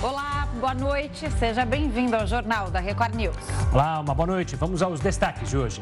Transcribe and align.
Olá, 0.00 0.48
boa 0.60 0.74
noite. 0.74 1.28
Seja 1.40 1.64
bem-vindo 1.64 2.14
ao 2.14 2.24
Jornal 2.24 2.70
da 2.70 2.78
Record 2.78 3.16
News. 3.16 3.36
Olá, 3.72 3.98
uma 3.98 4.14
boa 4.14 4.28
noite. 4.28 4.54
Vamos 4.54 4.80
aos 4.80 5.00
destaques 5.00 5.50
de 5.50 5.58
hoje. 5.58 5.80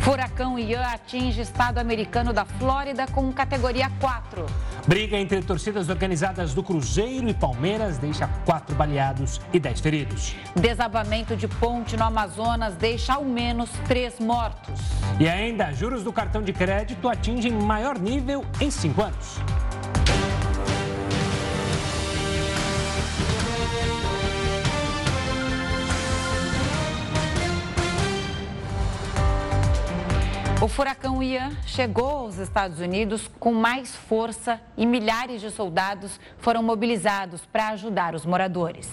Furacão 0.00 0.58
Ian 0.58 0.80
atinge 0.80 1.42
estado 1.42 1.76
americano 1.76 2.32
da 2.32 2.46
Flórida 2.46 3.06
com 3.08 3.30
categoria 3.34 3.92
4. 4.00 4.46
Briga 4.86 5.18
entre 5.18 5.42
torcidas 5.42 5.90
organizadas 5.90 6.54
do 6.54 6.62
Cruzeiro 6.62 7.28
e 7.28 7.34
Palmeiras 7.34 7.98
deixa 7.98 8.26
quatro 8.46 8.74
baleados 8.74 9.38
e 9.52 9.60
dez 9.60 9.80
feridos. 9.80 10.34
Desabamento 10.54 11.36
de 11.36 11.46
ponte 11.46 11.94
no 11.94 12.04
Amazonas 12.04 12.74
deixa 12.76 13.14
ao 13.14 13.24
menos 13.24 13.68
três 13.86 14.18
mortos. 14.18 14.80
E 15.20 15.28
ainda, 15.28 15.72
juros 15.72 16.02
do 16.02 16.12
cartão 16.12 16.40
de 16.40 16.54
crédito 16.54 17.06
atingem 17.06 17.52
maior 17.52 17.98
nível 17.98 18.46
em 18.62 18.70
cinco 18.70 19.02
anos. 19.02 19.38
O 30.62 30.68
furacão 30.68 31.22
Ian 31.22 31.50
chegou 31.66 32.08
aos 32.08 32.38
Estados 32.38 32.80
Unidos 32.80 33.30
com 33.38 33.52
mais 33.52 33.94
força 33.94 34.58
e 34.74 34.86
milhares 34.86 35.42
de 35.42 35.50
soldados 35.50 36.18
foram 36.38 36.62
mobilizados 36.62 37.44
para 37.44 37.68
ajudar 37.68 38.14
os 38.14 38.24
moradores. 38.24 38.88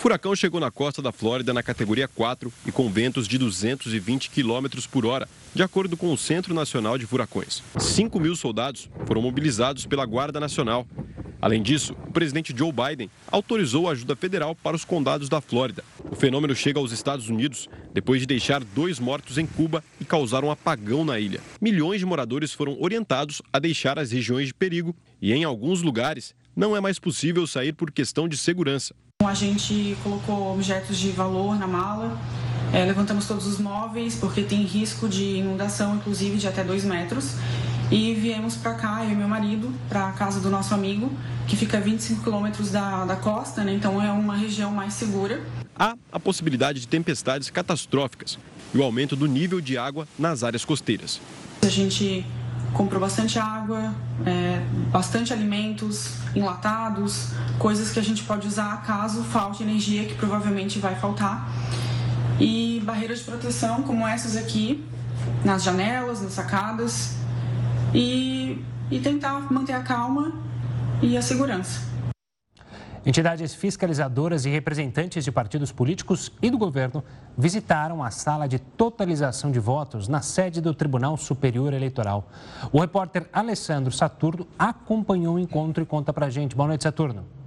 Furacão 0.00 0.34
chegou 0.34 0.58
na 0.58 0.70
costa 0.70 1.02
da 1.02 1.12
Flórida 1.12 1.52
na 1.52 1.62
categoria 1.62 2.08
4 2.08 2.50
e 2.64 2.72
com 2.72 2.90
ventos 2.90 3.28
de 3.28 3.36
220 3.36 4.30
km 4.30 4.66
por 4.90 5.04
hora, 5.04 5.28
de 5.54 5.62
acordo 5.62 5.94
com 5.94 6.10
o 6.10 6.16
Centro 6.16 6.54
Nacional 6.54 6.96
de 6.96 7.04
Furacões. 7.04 7.62
5 7.78 8.18
mil 8.18 8.34
soldados 8.34 8.88
foram 9.04 9.20
mobilizados 9.20 9.84
pela 9.84 10.06
Guarda 10.06 10.40
Nacional. 10.40 10.88
Além 11.38 11.62
disso, 11.62 11.94
o 12.08 12.12
presidente 12.12 12.54
Joe 12.56 12.72
Biden 12.72 13.10
autorizou 13.30 13.90
ajuda 13.90 14.16
federal 14.16 14.54
para 14.54 14.74
os 14.74 14.86
condados 14.86 15.28
da 15.28 15.38
Flórida. 15.42 15.84
O 16.10 16.16
fenômeno 16.16 16.54
chega 16.54 16.78
aos 16.78 16.92
Estados 16.92 17.28
Unidos 17.28 17.68
depois 17.92 18.22
de 18.22 18.26
deixar 18.26 18.64
dois 18.64 18.98
mortos 18.98 19.36
em 19.36 19.44
Cuba 19.44 19.84
e 20.00 20.04
causar 20.06 20.42
um 20.44 20.50
apagão 20.50 21.04
na 21.04 21.20
ilha. 21.20 21.42
Milhões 21.60 22.00
de 22.00 22.06
moradores 22.06 22.54
foram 22.54 22.74
orientados 22.80 23.42
a 23.52 23.58
deixar 23.58 23.98
as 23.98 24.12
regiões 24.12 24.46
de 24.46 24.54
perigo 24.54 24.96
e, 25.20 25.30
em 25.34 25.44
alguns 25.44 25.82
lugares, 25.82 26.34
não 26.56 26.74
é 26.74 26.80
mais 26.80 26.98
possível 26.98 27.46
sair 27.46 27.74
por 27.74 27.90
questão 27.90 28.26
de 28.26 28.38
segurança. 28.38 28.94
A 29.24 29.34
gente 29.34 29.96
colocou 30.02 30.54
objetos 30.54 30.98
de 30.98 31.10
valor 31.10 31.58
na 31.58 31.66
mala, 31.66 32.18
é, 32.72 32.84
levantamos 32.84 33.26
todos 33.26 33.46
os 33.46 33.58
móveis, 33.58 34.14
porque 34.14 34.42
tem 34.42 34.62
risco 34.62 35.08
de 35.08 35.36
inundação, 35.36 35.96
inclusive 35.96 36.38
de 36.38 36.48
até 36.48 36.64
dois 36.64 36.84
metros. 36.84 37.34
E 37.90 38.14
viemos 38.14 38.56
para 38.56 38.74
cá, 38.74 39.04
eu 39.04 39.10
e 39.10 39.14
meu 39.14 39.28
marido, 39.28 39.72
para 39.88 40.08
a 40.08 40.12
casa 40.12 40.40
do 40.40 40.48
nosso 40.48 40.72
amigo, 40.72 41.12
que 41.46 41.54
fica 41.54 41.76
a 41.76 41.80
25 41.80 42.22
quilômetros 42.22 42.70
da, 42.70 43.04
da 43.04 43.16
costa, 43.16 43.62
né? 43.62 43.74
então 43.74 44.02
é 44.02 44.10
uma 44.10 44.36
região 44.36 44.72
mais 44.72 44.94
segura. 44.94 45.44
Há 45.76 45.96
a 46.10 46.18
possibilidade 46.18 46.80
de 46.80 46.88
tempestades 46.88 47.50
catastróficas 47.50 48.38
e 48.72 48.78
o 48.78 48.82
aumento 48.82 49.14
do 49.16 49.26
nível 49.26 49.60
de 49.60 49.76
água 49.76 50.08
nas 50.18 50.42
áreas 50.42 50.64
costeiras. 50.64 51.20
A 51.62 51.68
gente 51.68 52.24
comprou 52.72 53.00
bastante 53.00 53.38
água, 53.38 53.94
é, 54.24 54.62
bastante 54.90 55.32
alimentos 55.32 56.14
enlatados, 56.34 57.32
coisas 57.58 57.90
que 57.90 57.98
a 57.98 58.02
gente 58.02 58.22
pode 58.22 58.46
usar 58.46 58.82
caso 58.82 59.24
falte 59.24 59.62
energia, 59.62 60.04
que 60.04 60.14
provavelmente 60.14 60.78
vai 60.78 60.94
faltar. 60.94 61.48
E 62.38 62.80
barreiras 62.84 63.18
de 63.18 63.24
proteção, 63.24 63.82
como 63.82 64.06
essas 64.06 64.36
aqui, 64.36 64.84
nas 65.44 65.62
janelas, 65.62 66.22
nas 66.22 66.32
sacadas, 66.32 67.16
e, 67.92 68.64
e 68.90 68.98
tentar 69.00 69.52
manter 69.52 69.72
a 69.72 69.80
calma 69.80 70.32
e 71.02 71.16
a 71.16 71.22
segurança. 71.22 71.89
Entidades 73.04 73.54
fiscalizadoras 73.54 74.44
e 74.44 74.50
representantes 74.50 75.24
de 75.24 75.32
partidos 75.32 75.72
políticos 75.72 76.30
e 76.42 76.50
do 76.50 76.58
governo 76.58 77.02
visitaram 77.36 78.04
a 78.04 78.10
sala 78.10 78.46
de 78.46 78.58
totalização 78.58 79.50
de 79.50 79.58
votos 79.58 80.06
na 80.06 80.20
sede 80.20 80.60
do 80.60 80.74
Tribunal 80.74 81.16
Superior 81.16 81.72
Eleitoral. 81.72 82.28
O 82.70 82.78
repórter 82.78 83.26
Alessandro 83.32 83.90
Saturno 83.90 84.46
acompanhou 84.58 85.36
o 85.36 85.38
encontro 85.38 85.82
e 85.82 85.86
conta 85.86 86.12
pra 86.12 86.28
gente. 86.28 86.54
Boa 86.54 86.68
noite, 86.68 86.84
Saturno. 86.84 87.39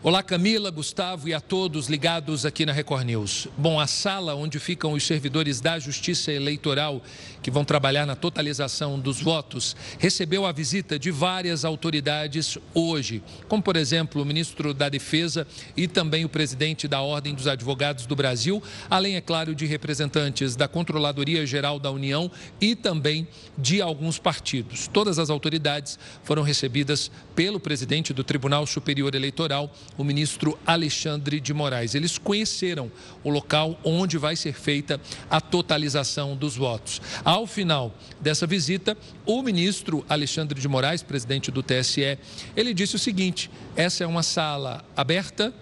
Olá, 0.00 0.22
Camila, 0.22 0.70
Gustavo 0.70 1.28
e 1.28 1.34
a 1.34 1.40
todos 1.40 1.88
ligados 1.88 2.46
aqui 2.46 2.64
na 2.64 2.72
Record 2.72 3.04
News. 3.04 3.48
Bom, 3.58 3.80
a 3.80 3.86
sala 3.88 4.32
onde 4.36 4.60
ficam 4.60 4.92
os 4.92 5.04
servidores 5.04 5.60
da 5.60 5.76
Justiça 5.76 6.30
Eleitoral 6.30 7.02
que 7.42 7.50
vão 7.50 7.64
trabalhar 7.64 8.06
na 8.06 8.14
totalização 8.14 8.96
dos 8.96 9.20
votos 9.20 9.74
recebeu 9.98 10.46
a 10.46 10.52
visita 10.52 11.00
de 11.00 11.10
várias 11.10 11.64
autoridades 11.64 12.56
hoje, 12.72 13.24
como, 13.48 13.60
por 13.60 13.74
exemplo, 13.74 14.22
o 14.22 14.24
ministro 14.24 14.72
da 14.72 14.88
Defesa 14.88 15.44
e 15.76 15.88
também 15.88 16.24
o 16.24 16.28
presidente 16.28 16.86
da 16.86 17.00
Ordem 17.00 17.34
dos 17.34 17.48
Advogados 17.48 18.06
do 18.06 18.14
Brasil, 18.14 18.62
além, 18.88 19.16
é 19.16 19.20
claro, 19.20 19.52
de 19.52 19.66
representantes 19.66 20.54
da 20.54 20.68
Controladoria 20.68 21.44
Geral 21.44 21.80
da 21.80 21.90
União 21.90 22.30
e 22.60 22.76
também 22.76 23.26
de 23.58 23.82
alguns 23.82 24.16
partidos. 24.16 24.86
Todas 24.86 25.18
as 25.18 25.28
autoridades 25.28 25.98
foram 26.22 26.44
recebidas 26.44 27.10
pelo 27.34 27.58
presidente 27.58 28.12
do 28.12 28.22
Tribunal 28.22 28.64
Superior 28.64 29.12
Eleitoral 29.16 29.74
o 29.98 30.04
ministro 30.04 30.56
Alexandre 30.64 31.40
de 31.40 31.52
Moraes. 31.52 31.94
Eles 31.94 32.16
conheceram 32.16 32.90
o 33.24 33.28
local 33.28 33.78
onde 33.84 34.16
vai 34.16 34.36
ser 34.36 34.54
feita 34.54 35.00
a 35.28 35.40
totalização 35.40 36.36
dos 36.36 36.56
votos. 36.56 37.02
Ao 37.24 37.46
final 37.46 37.92
dessa 38.20 38.46
visita, 38.46 38.96
o 39.26 39.42
ministro 39.42 40.06
Alexandre 40.08 40.58
de 40.60 40.68
Moraes, 40.68 41.02
presidente 41.02 41.50
do 41.50 41.62
TSE, 41.62 42.16
ele 42.56 42.72
disse 42.72 42.94
o 42.96 42.98
seguinte: 42.98 43.50
essa 43.76 44.04
é 44.04 44.06
uma 44.06 44.22
sala 44.22 44.84
aberta 44.96 45.52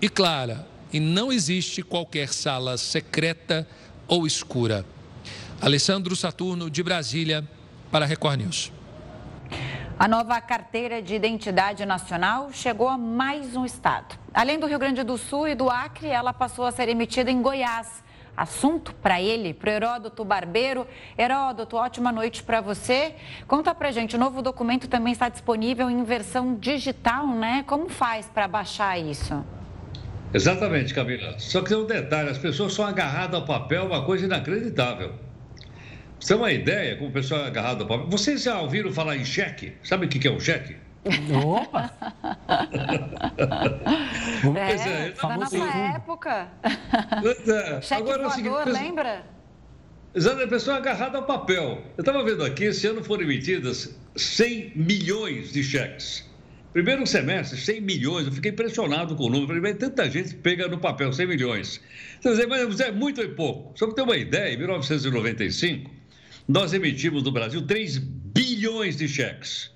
e 0.00 0.08
clara 0.08 0.66
e 0.92 1.00
não 1.00 1.32
existe 1.32 1.82
qualquer 1.82 2.32
sala 2.32 2.78
secreta 2.78 3.66
ou 4.06 4.26
escura. 4.26 4.86
Alessandro 5.60 6.16
Saturno, 6.16 6.70
de 6.70 6.82
Brasília, 6.82 7.46
para 7.90 8.04
a 8.04 8.08
Record 8.08 8.40
News. 8.40 8.72
A 10.00 10.08
nova 10.08 10.40
carteira 10.40 11.02
de 11.02 11.14
identidade 11.14 11.84
nacional 11.84 12.48
chegou 12.54 12.88
a 12.88 12.96
mais 12.96 13.54
um 13.54 13.66
estado. 13.66 14.18
Além 14.32 14.58
do 14.58 14.66
Rio 14.66 14.78
Grande 14.78 15.02
do 15.02 15.18
Sul 15.18 15.46
e 15.46 15.54
do 15.54 15.68
Acre, 15.68 16.08
ela 16.08 16.32
passou 16.32 16.64
a 16.64 16.72
ser 16.72 16.88
emitida 16.88 17.30
em 17.30 17.42
Goiás. 17.42 18.02
Assunto 18.34 18.94
para 18.94 19.20
ele, 19.20 19.52
para 19.52 19.72
Heródoto 19.72 20.24
Barbeiro. 20.24 20.86
Heródoto, 21.18 21.76
ótima 21.76 22.10
noite 22.10 22.42
para 22.42 22.62
você. 22.62 23.14
Conta 23.46 23.74
para 23.74 23.90
gente, 23.90 24.16
o 24.16 24.18
novo 24.18 24.40
documento 24.40 24.88
também 24.88 25.12
está 25.12 25.28
disponível 25.28 25.90
em 25.90 26.02
versão 26.02 26.54
digital, 26.54 27.26
né? 27.26 27.62
Como 27.66 27.90
faz 27.90 28.24
para 28.24 28.48
baixar 28.48 28.98
isso? 28.98 29.44
Exatamente, 30.32 30.94
Camila. 30.94 31.38
Só 31.38 31.60
que 31.60 31.68
tem 31.68 31.76
um 31.76 31.84
detalhe, 31.84 32.30
as 32.30 32.38
pessoas 32.38 32.72
são 32.72 32.86
agarradas 32.86 33.38
ao 33.38 33.44
papel, 33.44 33.84
uma 33.84 34.02
coisa 34.02 34.24
inacreditável. 34.24 35.12
Você 36.20 36.34
tem 36.34 36.36
uma 36.36 36.52
ideia, 36.52 36.96
como 36.96 37.08
o 37.08 37.12
pessoal 37.12 37.44
é 37.44 37.46
agarrado 37.46 37.82
ao 37.82 37.88
papel. 37.88 38.06
Vocês 38.08 38.42
já 38.42 38.60
ouviram 38.60 38.92
falar 38.92 39.16
em 39.16 39.24
cheque? 39.24 39.72
Sabe 39.82 40.04
o 40.04 40.08
que 40.08 40.28
é 40.28 40.30
um 40.30 40.38
cheque? 40.38 40.76
Opa! 41.42 41.90
é, 44.54 45.06
é, 45.06 45.10
tá 45.12 45.36
nossa 45.36 45.56
época. 45.56 46.48
É. 46.62 47.80
Cheque 47.80 48.02
Agora, 48.02 48.18
voador, 48.18 48.20
é 48.20 48.26
o 48.26 48.30
seguinte, 48.30 48.68
lembra? 48.68 49.24
Exato, 50.14 50.42
a 50.42 50.46
pessoa 50.46 50.76
agarrada 50.76 51.16
ao 51.16 51.24
papel. 51.24 51.82
Eu 51.96 52.02
estava 52.02 52.22
vendo 52.22 52.44
aqui, 52.44 52.64
esse 52.64 52.86
ano 52.86 53.02
foram 53.02 53.22
emitidas 53.22 53.98
100 54.14 54.72
milhões 54.76 55.52
de 55.52 55.64
cheques. 55.64 56.28
Primeiro 56.72 57.06
semestre, 57.06 57.58
100 57.58 57.80
milhões. 57.80 58.26
Eu 58.26 58.32
fiquei 58.32 58.50
impressionado 58.50 59.16
com 59.16 59.24
o 59.24 59.30
número. 59.30 59.58
Falei, 59.58 59.74
tanta 59.74 60.08
gente 60.10 60.34
pega 60.34 60.68
no 60.68 60.78
papel 60.78 61.12
100 61.12 61.26
milhões. 61.26 61.80
Dizer, 62.22 62.46
mas 62.46 62.78
é 62.78 62.92
muito 62.92 63.22
e 63.22 63.28
pouco. 63.28 63.72
Só 63.78 63.86
para 63.86 63.96
ter 63.96 64.02
uma 64.02 64.16
ideia, 64.16 64.52
em 64.52 64.58
1995, 64.58 65.90
nós 66.50 66.72
emitimos 66.74 67.22
no 67.22 67.30
Brasil 67.30 67.64
3 67.64 67.98
bilhões 67.98 68.96
de 68.96 69.08
cheques. 69.08 69.70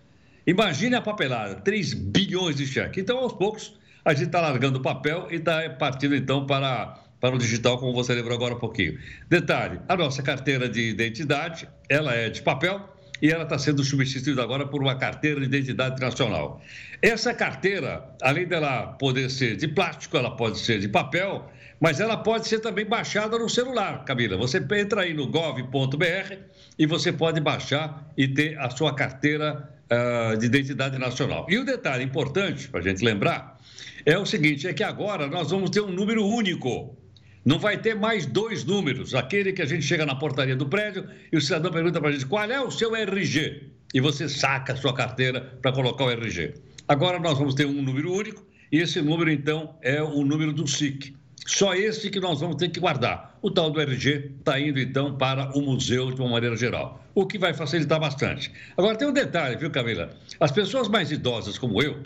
Imagine 0.45 0.97
a 0.97 1.01
papelada, 1.01 1.55
3 1.55 1.95
bilhões 1.95 2.57
de 2.57 2.67
cheques. 2.67 3.01
Então, 3.01 3.17
aos 3.19 3.33
poucos, 3.33 3.79
a 4.05 4.13
gente 4.13 4.27
está 4.27 4.41
largando 4.41 4.81
o 4.81 4.83
papel 4.83 5.29
e 5.31 5.37
está 5.37 5.71
partindo, 5.71 6.17
então, 6.17 6.47
para, 6.47 6.99
para 7.21 7.37
o 7.37 7.39
digital, 7.39 7.79
como 7.79 7.95
você 7.95 8.13
lembrou 8.13 8.35
agora 8.35 8.57
um 8.57 8.59
pouquinho. 8.59 8.99
Detalhe, 9.29 9.79
a 9.89 9.97
nossa 9.97 10.21
carteira 10.21 10.69
de 10.69 10.81
identidade, 10.89 11.69
ela 11.89 12.13
é 12.13 12.29
de 12.29 12.43
papel 12.43 12.93
e 13.23 13.31
ela 13.31 13.45
está 13.45 13.57
sendo 13.57 13.85
substituída 13.85 14.43
agora 14.43 14.67
por 14.67 14.83
uma 14.83 14.97
carteira 14.97 15.39
de 15.41 15.47
identidade 15.47 16.01
nacional. 16.01 16.61
Essa 17.01 17.33
carteira, 17.33 18.05
além 18.21 18.49
dela 18.49 18.89
poder 18.99 19.31
ser 19.31 19.57
de 19.57 19.69
plástico, 19.69 20.17
ela 20.17 20.35
pode 20.37 20.59
ser 20.59 20.81
de 20.81 20.89
papel, 20.89 21.49
mas 21.81 22.01
ela 22.01 22.17
pode 22.17 22.49
ser 22.49 22.59
também 22.59 22.85
baixada 22.85 23.39
no 23.39 23.49
celular, 23.49 24.05
Camila. 24.05 24.37
Você 24.37 24.59
entra 24.59 25.03
aí 25.03 25.15
no 25.15 25.29
gov.br 25.29 26.54
e 26.79 26.87
você 26.87 27.13
pode 27.13 27.41
baixar 27.41 28.13
e 28.17 28.27
ter 28.29 28.59
a 28.59 28.71
sua 28.71 28.95
carteira 28.95 29.71
uh, 29.91 30.37
de 30.37 30.47
identidade 30.47 30.99
nacional. 30.99 31.47
E 31.49 31.59
o 31.59 31.65
detalhe 31.65 32.05
importante 32.05 32.69
para 32.69 32.81
a 32.81 32.83
gente 32.83 33.05
lembrar 33.05 33.59
é 34.05 34.19
o 34.19 34.27
seguinte: 34.27 34.67
é 34.67 34.73
que 34.73 34.83
agora 34.83 35.27
nós 35.27 35.51
vamos 35.51 35.71
ter 35.71 35.81
um 35.81 35.91
número 35.91 36.25
único. 36.25 36.97
Não 37.45 37.59
vai 37.59 37.77
ter 37.77 37.95
mais 37.95 38.25
dois 38.25 38.65
números. 38.65 39.15
Aquele 39.15 39.53
que 39.53 39.61
a 39.61 39.67
gente 39.67 39.83
chega 39.83 40.07
na 40.07 40.15
portaria 40.15 40.57
do 40.57 40.67
prédio 40.67 41.07
e 41.31 41.37
o 41.37 41.41
cidadão 41.41 41.71
pergunta 41.71 42.01
para 42.01 42.09
a 42.09 42.13
gente 42.13 42.25
qual 42.25 42.51
é 42.51 42.61
o 42.61 42.71
seu 42.71 42.97
RG. 42.97 43.71
E 43.93 44.01
você 44.01 44.29
saca 44.29 44.73
a 44.73 44.77
sua 44.77 44.95
carteira 44.95 45.41
para 45.61 45.71
colocar 45.71 46.05
o 46.05 46.11
RG. 46.11 46.55
Agora 46.89 47.19
nós 47.19 47.39
vamos 47.39 47.55
ter 47.55 47.67
um 47.67 47.83
número 47.83 48.13
único 48.13 48.43
e 48.73 48.79
esse 48.79 49.01
número, 49.01 49.31
então, 49.31 49.77
é 49.83 50.03
o 50.03 50.25
número 50.25 50.53
do 50.53 50.67
SIC. 50.67 51.15
Só 51.47 51.75
esse 51.75 52.11
que 52.11 52.21
nós 52.21 52.41
vamos 52.41 52.57
ter 52.57 52.69
que 52.71 52.81
guardar. 52.81 53.39
O 53.43 53.51
tal 53.51 53.71
do 53.71 53.81
RG 53.81 54.33
está 54.39 54.59
indo, 54.59 54.81
então, 54.81 55.17
para 55.17 55.57
o 55.57 55.61
museu 55.61 56.11
de 56.11 56.21
uma 56.21 56.31
maneira 56.31 56.57
geral, 56.57 57.05
o 57.15 57.27
que 57.27 57.39
vai 57.39 57.53
facilitar 57.53 58.01
bastante. 58.01 58.51
Agora, 58.77 58.97
tem 58.97 59.07
um 59.07 59.13
detalhe, 59.13 59.57
viu, 59.57 59.71
Camila? 59.71 60.11
As 60.41 60.51
pessoas 60.51 60.89
mais 60.89 61.13
idosas, 61.13 61.59
como 61.59 61.83
eu, 61.83 62.03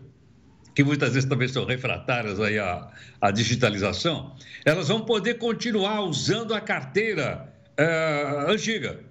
que 0.74 0.82
muitas 0.82 1.14
vezes 1.14 1.28
também 1.28 1.48
são 1.48 1.64
refratárias 1.64 2.40
aí 2.40 2.58
à, 2.58 2.88
à 3.20 3.30
digitalização, 3.30 4.34
elas 4.64 4.88
vão 4.88 5.00
poder 5.00 5.34
continuar 5.34 6.02
usando 6.02 6.54
a 6.54 6.60
carteira 6.60 7.52
é, 7.76 8.44
antiga. 8.48 9.07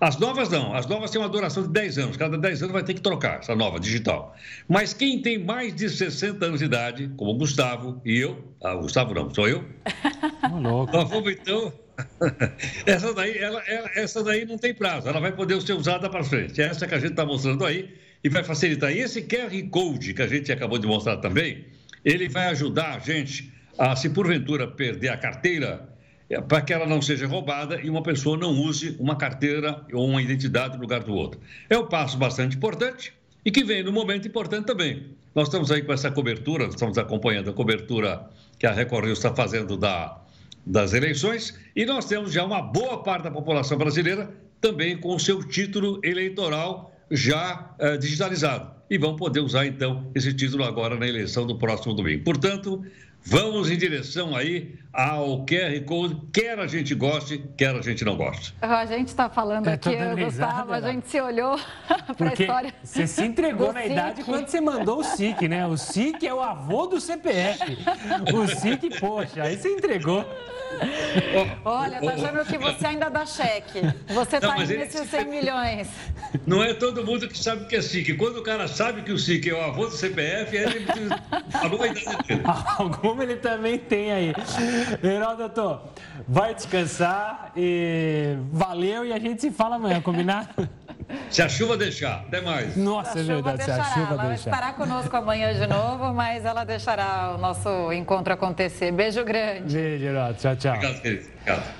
As 0.00 0.16
novas 0.18 0.48
não, 0.48 0.74
as 0.74 0.86
novas 0.86 1.10
têm 1.10 1.20
uma 1.20 1.28
duração 1.28 1.62
de 1.62 1.68
10 1.68 1.98
anos, 1.98 2.16
cada 2.16 2.38
10 2.38 2.62
anos 2.62 2.72
vai 2.72 2.82
ter 2.82 2.94
que 2.94 3.02
trocar 3.02 3.40
essa 3.40 3.54
nova 3.54 3.78
digital. 3.78 4.34
Mas 4.66 4.94
quem 4.94 5.20
tem 5.20 5.38
mais 5.38 5.74
de 5.74 5.90
60 5.90 6.42
anos 6.42 6.60
de 6.60 6.64
idade, 6.64 7.10
como 7.18 7.32
o 7.32 7.34
Gustavo 7.34 8.00
e 8.02 8.16
eu, 8.18 8.54
ah, 8.62 8.74
o 8.74 8.80
Gustavo 8.80 9.12
não, 9.12 9.32
sou 9.34 9.46
eu. 9.46 9.62
louco. 10.62 10.90
Nós 10.90 11.08
vamos 11.10 11.30
então. 11.30 11.70
essa, 12.86 13.12
daí, 13.12 13.36
ela, 13.36 13.62
ela, 13.66 13.90
essa 13.94 14.24
daí 14.24 14.46
não 14.46 14.56
tem 14.56 14.72
prazo, 14.72 15.06
ela 15.06 15.20
vai 15.20 15.32
poder 15.32 15.60
ser 15.60 15.74
usada 15.74 16.08
para 16.08 16.24
frente. 16.24 16.62
É 16.62 16.64
essa 16.64 16.86
que 16.86 16.94
a 16.94 16.98
gente 16.98 17.10
está 17.10 17.26
mostrando 17.26 17.66
aí 17.66 17.94
e 18.24 18.28
vai 18.30 18.42
facilitar. 18.42 18.90
E 18.90 19.00
esse 19.00 19.20
QR 19.20 19.68
Code 19.70 20.14
que 20.14 20.22
a 20.22 20.26
gente 20.26 20.50
acabou 20.50 20.78
de 20.78 20.86
mostrar 20.86 21.18
também, 21.18 21.66
ele 22.02 22.26
vai 22.26 22.46
ajudar 22.46 22.94
a 22.94 22.98
gente 22.98 23.52
a, 23.78 23.94
se 23.94 24.08
porventura 24.08 24.66
perder 24.66 25.08
a 25.08 25.16
carteira, 25.18 25.88
para 26.38 26.62
que 26.62 26.72
ela 26.72 26.86
não 26.86 27.02
seja 27.02 27.26
roubada 27.26 27.80
e 27.80 27.90
uma 27.90 28.02
pessoa 28.02 28.36
não 28.36 28.52
use 28.52 28.96
uma 29.00 29.16
carteira 29.16 29.84
ou 29.92 30.06
uma 30.06 30.22
identidade 30.22 30.76
no 30.76 30.82
lugar 30.82 31.02
do 31.02 31.12
outro. 31.12 31.40
É 31.68 31.76
um 31.76 31.86
passo 31.86 32.16
bastante 32.16 32.56
importante 32.56 33.12
e 33.44 33.50
que 33.50 33.64
vem 33.64 33.82
num 33.82 33.90
momento 33.90 34.28
importante 34.28 34.66
também. 34.66 35.06
Nós 35.34 35.48
estamos 35.48 35.72
aí 35.72 35.82
com 35.82 35.92
essa 35.92 36.10
cobertura, 36.10 36.66
estamos 36.66 36.98
acompanhando 36.98 37.50
a 37.50 37.52
cobertura 37.52 38.28
que 38.58 38.66
a 38.66 38.72
Record 38.72 39.06
News 39.06 39.18
está 39.18 39.34
fazendo 39.34 39.76
da, 39.76 40.20
das 40.64 40.92
eleições 40.92 41.58
e 41.74 41.84
nós 41.84 42.04
temos 42.04 42.32
já 42.32 42.44
uma 42.44 42.62
boa 42.62 43.02
parte 43.02 43.24
da 43.24 43.30
população 43.30 43.76
brasileira 43.76 44.30
também 44.60 44.96
com 44.96 45.14
o 45.14 45.18
seu 45.18 45.42
título 45.42 46.00
eleitoral 46.04 46.94
já 47.10 47.74
é, 47.80 47.96
digitalizado. 47.96 48.70
E 48.88 48.98
vão 48.98 49.14
poder 49.16 49.40
usar, 49.40 49.66
então, 49.66 50.10
esse 50.14 50.32
título 50.34 50.64
agora 50.64 50.96
na 50.96 51.06
eleição 51.06 51.46
do 51.46 51.56
próximo 51.56 51.94
domingo. 51.94 52.24
Portanto, 52.24 52.84
Vamos 53.24 53.70
em 53.70 53.76
direção 53.76 54.34
aí 54.34 54.74
ao 54.92 55.44
QR 55.44 55.80
Code, 55.86 56.20
quer 56.32 56.58
a 56.58 56.66
gente 56.66 56.94
goste, 56.94 57.44
quer 57.56 57.74
a 57.74 57.80
gente 57.80 58.04
não 58.04 58.16
goste. 58.16 58.54
A 58.60 58.84
gente 58.86 59.08
está 59.08 59.30
falando 59.30 59.68
é, 59.68 59.74
aqui, 59.74 59.96
Gustavo, 60.18 60.72
a 60.72 60.80
gente 60.80 61.08
se 61.08 61.20
olhou 61.20 61.58
para 62.16 62.30
a 62.30 62.32
história. 62.32 62.74
Você 62.82 63.06
se 63.06 63.24
entregou 63.24 63.72
na 63.72 63.86
idade 63.86 64.24
quando 64.24 64.48
você 64.48 64.60
mandou 64.60 64.98
o 64.98 65.04
SIC, 65.04 65.48
né? 65.48 65.66
O 65.66 65.76
SIC 65.76 66.24
é 66.24 66.34
o 66.34 66.40
avô 66.40 66.86
do 66.86 67.00
CPF. 67.00 67.78
O 68.34 68.46
SIC, 68.48 68.98
poxa, 68.98 69.42
aí 69.44 69.56
você 69.56 69.68
entregou. 69.68 70.26
Olha, 71.64 72.00
tá 72.00 72.12
achando 72.12 72.44
que 72.44 72.58
você 72.58 72.86
ainda 72.86 73.08
dá 73.08 73.26
cheque. 73.26 73.80
Você 74.08 74.36
está 74.36 74.54
aí 74.54 74.66
nesses 74.66 75.08
100 75.08 75.24
milhões. 75.26 75.88
Não 76.46 76.62
é 76.62 76.72
todo 76.74 77.04
mundo 77.04 77.28
que 77.28 77.36
sabe 77.38 77.64
o 77.64 77.66
que 77.66 77.76
é 77.76 77.82
SIC. 77.82 78.16
Quando 78.16 78.38
o 78.38 78.42
cara 78.42 78.68
sabe 78.68 79.02
que 79.02 79.12
o 79.12 79.18
SIC 79.18 79.48
é 79.48 79.54
o 79.54 79.62
avô 79.62 79.86
do 79.86 79.96
CPF, 79.96 80.56
ele 80.56 80.86
falou 81.50 81.82
a 81.82 81.88
idade 81.88 82.26
dele. 82.26 82.42
Alguma 82.78 83.22
ele 83.22 83.36
também 83.36 83.78
tem 83.78 84.12
aí. 84.12 84.32
Heródoto, 85.02 85.80
vai 86.26 86.54
descansar 86.54 87.52
e 87.56 88.36
valeu 88.52 89.04
e 89.04 89.12
a 89.12 89.18
gente 89.18 89.40
se 89.40 89.50
fala 89.50 89.76
amanhã, 89.76 90.00
combinado? 90.00 90.68
Se 91.28 91.42
a 91.42 91.48
chuva 91.48 91.76
deixar, 91.76 92.20
até 92.20 92.40
mais. 92.40 92.76
Nossa, 92.76 93.18
é 93.18 93.22
verdade, 93.24 93.64
se 93.64 93.70
a 93.70 93.82
chuva 93.82 94.14
ela 94.14 94.28
deixar. 94.28 94.50
Ela 94.50 94.56
estará 94.58 94.72
conosco 94.74 95.16
amanhã 95.16 95.52
de 95.52 95.66
novo, 95.66 96.12
mas 96.14 96.44
ela 96.44 96.62
deixará 96.62 97.34
o 97.34 97.38
nosso 97.38 97.92
encontro 97.92 98.32
acontecer. 98.32 98.92
Beijo 98.92 99.24
grande. 99.24 99.74
Beijo, 99.74 100.04
Heródoto. 100.04 100.40
Tchau, 100.40 100.54
tchau. 100.54 100.74
Obrigado, 100.74 101.02
querido. 101.02 101.28
Obrigado. 101.40 101.79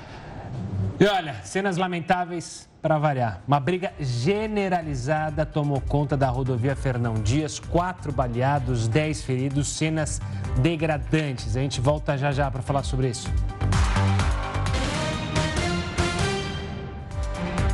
E 1.00 1.06
olha, 1.06 1.37
cenas 1.44 1.79
lamentáveis 1.79 2.69
para 2.82 2.99
variar. 2.99 3.41
Uma 3.49 3.58
briga 3.58 3.91
generalizada 3.99 5.47
tomou 5.47 5.81
conta 5.81 6.14
da 6.14 6.29
rodovia 6.29 6.76
Fernão 6.76 7.14
Dias. 7.14 7.58
Quatro 7.58 8.12
baleados, 8.12 8.87
dez 8.87 9.23
feridos, 9.23 9.69
cenas 9.69 10.20
degradantes. 10.61 11.56
A 11.56 11.61
gente 11.61 11.81
volta 11.81 12.19
já 12.19 12.31
já 12.32 12.50
para 12.50 12.61
falar 12.61 12.82
sobre 12.82 13.08
isso. 13.08 13.32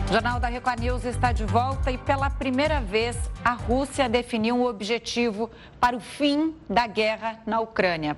O 0.09 0.13
Jornal 0.13 0.39
da 0.39 0.47
Record 0.47 0.79
News 0.79 1.05
está 1.05 1.33
de 1.33 1.45
volta 1.45 1.91
e 1.91 1.99
pela 1.99 2.31
primeira 2.31 2.81
vez 2.81 3.19
a 3.45 3.55
Rússia 3.55 4.09
definiu 4.09 4.55
um 4.55 4.65
objetivo 4.65 5.51
para 5.81 5.97
o 5.97 6.01
fim 6.01 6.55
da 6.71 6.87
guerra 6.87 7.41
na 7.45 7.59
Ucrânia. 7.59 8.17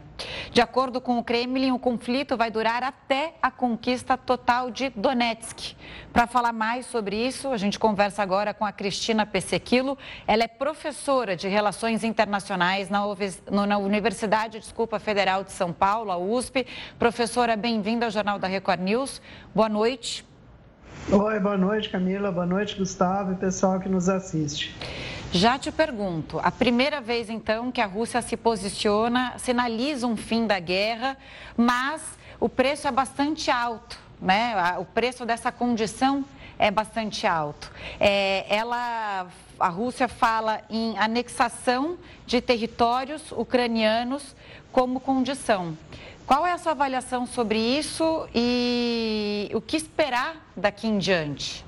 De 0.53 0.61
acordo 0.61 1.01
com 1.01 1.19
o 1.19 1.25
Kremlin, 1.25 1.73
o 1.73 1.79
conflito 1.79 2.37
vai 2.37 2.51
durar 2.51 2.83
até 2.83 3.37
a 3.41 3.51
conquista 3.51 4.19
total 4.19 4.71
de 4.71 4.91
Donetsk. 4.91 5.75
Para 6.13 6.27
falar 6.27 6.53
mais 6.53 6.85
sobre 6.85 7.17
isso, 7.17 7.49
a 7.49 7.57
gente 7.57 7.79
conversa 7.79 8.23
agora 8.23 8.53
com 8.53 8.67
a 8.67 8.73
Cristina 8.73 9.25
Pessequilo. 9.25 9.97
Ela 10.27 10.45
é 10.45 10.49
professora 10.49 11.35
de 11.35 11.49
Relações 11.49 12.05
Internacionais 12.05 12.91
na, 12.91 13.79
Universidade 13.79 14.61
desculpa, 14.61 14.99
Federal 14.99 15.43
de 15.43 15.53
São 15.53 15.73
Paulo, 15.73 16.13
a 16.13 16.19
USP. 16.19 16.67
Professora, 16.99 17.57
bem-vinda 17.57 18.05
ao 18.05 18.11
Jornal 18.11 18.39
da 18.39 18.47
Record 18.47 18.81
News. 18.81 19.23
Boa 19.55 19.71
noite. 19.71 20.29
Oi, 21.11 21.41
boa 21.41 21.57
noite, 21.57 21.89
Camila. 21.89 22.31
Boa 22.31 22.45
noite, 22.45 22.77
Gustavo 22.77 23.33
e 23.33 23.37
pessoal 23.37 23.81
que 23.81 23.89
nos 23.89 24.11
assiste. 24.11 24.77
Já 25.33 25.59
te 25.59 25.73
pergunto, 25.73 26.39
a 26.39 26.51
primeira 26.51 27.01
vez 27.01 27.31
então 27.31 27.73
que 27.73 27.81
a 27.81 27.87
Rússia 27.87 28.21
se 28.21 28.37
posiciona, 28.37 29.33
sinaliza 29.39 30.07
um 30.07 30.19
fim 30.19 30.47
da 30.47 30.59
guerra, 30.61 31.17
mas 31.57 32.03
o 32.39 32.47
preço 32.47 32.87
é 32.87 32.93
bastante 32.93 33.51
alto, 33.51 33.99
né? 34.21 34.77
O 34.79 34.85
preço 34.85 35.25
dessa 35.25 35.51
condição 35.51 36.27
é 36.59 36.71
bastante 36.71 37.27
alto. 37.27 37.73
É, 37.99 38.45
ela, 38.47 39.29
a 39.59 39.69
Rússia 39.69 40.09
fala 40.09 40.61
em 40.69 40.99
anexação 40.99 41.97
de 42.27 42.43
territórios 42.43 43.33
ucranianos 43.33 44.37
como 44.71 45.01
condição. 45.01 45.75
Qual 46.29 46.47
é 46.47 46.53
a 46.53 46.59
sua 46.59 46.73
avaliação 46.73 47.27
sobre 47.27 47.59
isso 47.59 48.29
e 48.35 49.51
o 49.55 49.63
que 49.63 49.79
esperar 49.79 50.37
daqui 50.55 50.87
em 50.87 50.99
diante? 50.99 51.65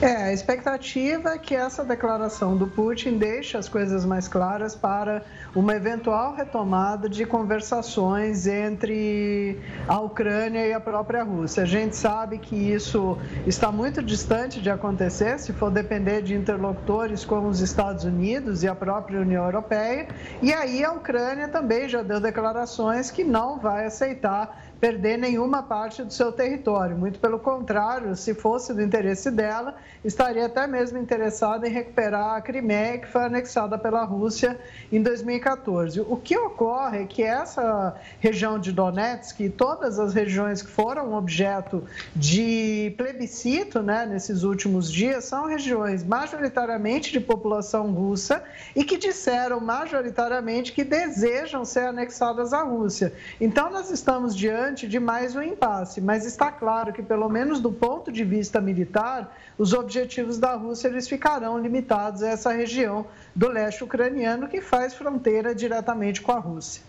É, 0.00 0.14
a 0.14 0.32
expectativa 0.32 1.30
é 1.30 1.38
que 1.38 1.56
essa 1.56 1.84
declaração 1.84 2.56
do 2.56 2.68
Putin 2.68 3.18
deixe 3.18 3.56
as 3.56 3.68
coisas 3.68 4.04
mais 4.04 4.28
claras 4.28 4.76
para 4.76 5.24
uma 5.54 5.74
eventual 5.74 6.34
retomada 6.34 7.08
de 7.08 7.26
conversações 7.26 8.46
entre 8.46 9.58
a 9.88 9.98
Ucrânia 9.98 10.64
e 10.64 10.72
a 10.72 10.78
própria 10.78 11.24
Rússia. 11.24 11.64
A 11.64 11.66
gente 11.66 11.96
sabe 11.96 12.38
que 12.38 12.54
isso 12.54 13.18
está 13.44 13.72
muito 13.72 14.00
distante 14.00 14.60
de 14.60 14.70
acontecer, 14.70 15.38
se 15.40 15.52
for 15.52 15.68
depender 15.68 16.22
de 16.22 16.32
interlocutores 16.32 17.24
como 17.24 17.48
os 17.48 17.60
Estados 17.60 18.04
Unidos 18.04 18.62
e 18.62 18.68
a 18.68 18.76
própria 18.76 19.20
União 19.20 19.44
Europeia. 19.44 20.06
E 20.40 20.52
aí 20.52 20.84
a 20.84 20.92
Ucrânia 20.92 21.48
também 21.48 21.88
já 21.88 22.02
deu 22.02 22.20
declarações 22.20 23.10
que 23.10 23.24
não 23.24 23.58
vai 23.58 23.86
aceitar 23.86 24.67
perder 24.80 25.18
nenhuma 25.18 25.62
parte 25.62 26.02
do 26.04 26.12
seu 26.12 26.30
território. 26.30 26.96
Muito 26.96 27.18
pelo 27.18 27.38
contrário, 27.38 28.14
se 28.14 28.34
fosse 28.34 28.72
do 28.72 28.82
interesse 28.82 29.30
dela, 29.30 29.74
estaria 30.04 30.46
até 30.46 30.66
mesmo 30.66 30.98
interessada 30.98 31.66
em 31.66 31.70
recuperar 31.70 32.36
a 32.36 32.40
Crimeia, 32.40 32.98
que 32.98 33.08
foi 33.08 33.24
anexada 33.24 33.76
pela 33.76 34.04
Rússia 34.04 34.58
em 34.92 35.02
2014. 35.02 36.00
O 36.00 36.16
que 36.16 36.36
ocorre 36.36 37.02
é 37.02 37.06
que 37.06 37.22
essa 37.22 37.96
região 38.20 38.58
de 38.58 38.72
Donetsk 38.72 39.40
e 39.40 39.50
todas 39.50 39.98
as 39.98 40.14
regiões 40.14 40.62
que 40.62 40.70
foram 40.70 41.14
objeto 41.14 41.84
de 42.14 42.94
plebiscito 42.96 43.82
né, 43.82 44.06
nesses 44.06 44.44
últimos 44.44 44.90
dias 44.90 45.24
são 45.24 45.46
regiões 45.46 46.04
majoritariamente 46.04 47.10
de 47.10 47.20
população 47.20 47.90
russa 47.92 48.42
e 48.76 48.84
que 48.84 48.96
disseram 48.96 49.60
majoritariamente 49.60 50.72
que 50.72 50.84
desejam 50.84 51.64
ser 51.64 51.88
anexadas 51.88 52.52
à 52.52 52.62
Rússia. 52.62 53.12
Então, 53.40 53.70
nós 53.70 53.90
estamos 53.90 54.36
diante 54.36 54.67
diante 54.68 54.86
de 54.86 55.00
mais 55.00 55.34
um 55.34 55.42
impasse, 55.42 55.98
mas 55.98 56.26
está 56.26 56.52
claro 56.52 56.92
que, 56.92 57.02
pelo 57.02 57.26
menos 57.28 57.58
do 57.58 57.72
ponto 57.72 58.12
de 58.12 58.22
vista 58.22 58.60
militar, 58.60 59.34
os 59.56 59.72
objetivos 59.72 60.38
da 60.38 60.54
Rússia 60.54 60.88
eles 60.88 61.08
ficarão 61.08 61.58
limitados 61.58 62.22
a 62.22 62.28
essa 62.28 62.52
região 62.52 63.06
do 63.34 63.48
leste 63.48 63.82
ucraniano 63.82 64.46
que 64.46 64.60
faz 64.60 64.94
fronteira 64.94 65.54
diretamente 65.54 66.20
com 66.20 66.32
a 66.32 66.38
Rússia. 66.38 66.82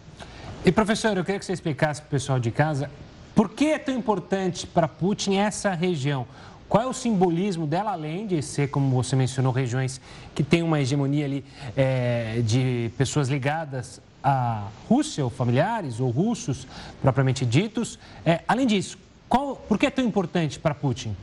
E, 0.65 0.71
professor, 0.73 1.15
eu 1.15 1.23
queria 1.23 1.39
que 1.39 1.45
você 1.45 1.53
explicasse 1.53 2.01
para 2.01 2.07
o 2.07 2.11
pessoal 2.11 2.37
de 2.37 2.51
casa 2.51 2.91
por 3.33 3.49
que 3.49 3.67
é 3.67 3.79
tão 3.79 3.95
importante 3.95 4.67
para 4.67 4.87
Putin 4.87 5.37
essa 5.37 5.73
região. 5.73 6.27
Qual 6.67 6.83
é 6.83 6.85
o 6.85 6.93
simbolismo 6.93 7.65
dela, 7.65 7.93
além 7.93 8.27
de 8.27 8.41
ser, 8.43 8.69
como 8.69 8.93
você 8.93 9.15
mencionou, 9.15 9.53
regiões 9.53 10.01
que 10.35 10.43
têm 10.43 10.61
uma 10.61 10.81
hegemonia 10.81 11.25
ali 11.25 11.45
é, 11.77 12.41
de 12.43 12.91
pessoas 12.97 13.29
ligadas 13.29 14.01
a 14.23 14.67
Rússia, 14.87 15.23
ou 15.23 15.29
familiares, 15.29 15.99
ou 15.99 16.09
russos 16.09 16.67
propriamente 17.01 17.45
ditos. 17.45 17.99
É, 18.25 18.41
além 18.47 18.67
disso, 18.67 18.97
qual, 19.27 19.55
por 19.55 19.77
que 19.77 19.85
é 19.85 19.89
tão 19.89 20.03
importante 20.03 20.59
para 20.59 20.73
Putin? 20.73 21.15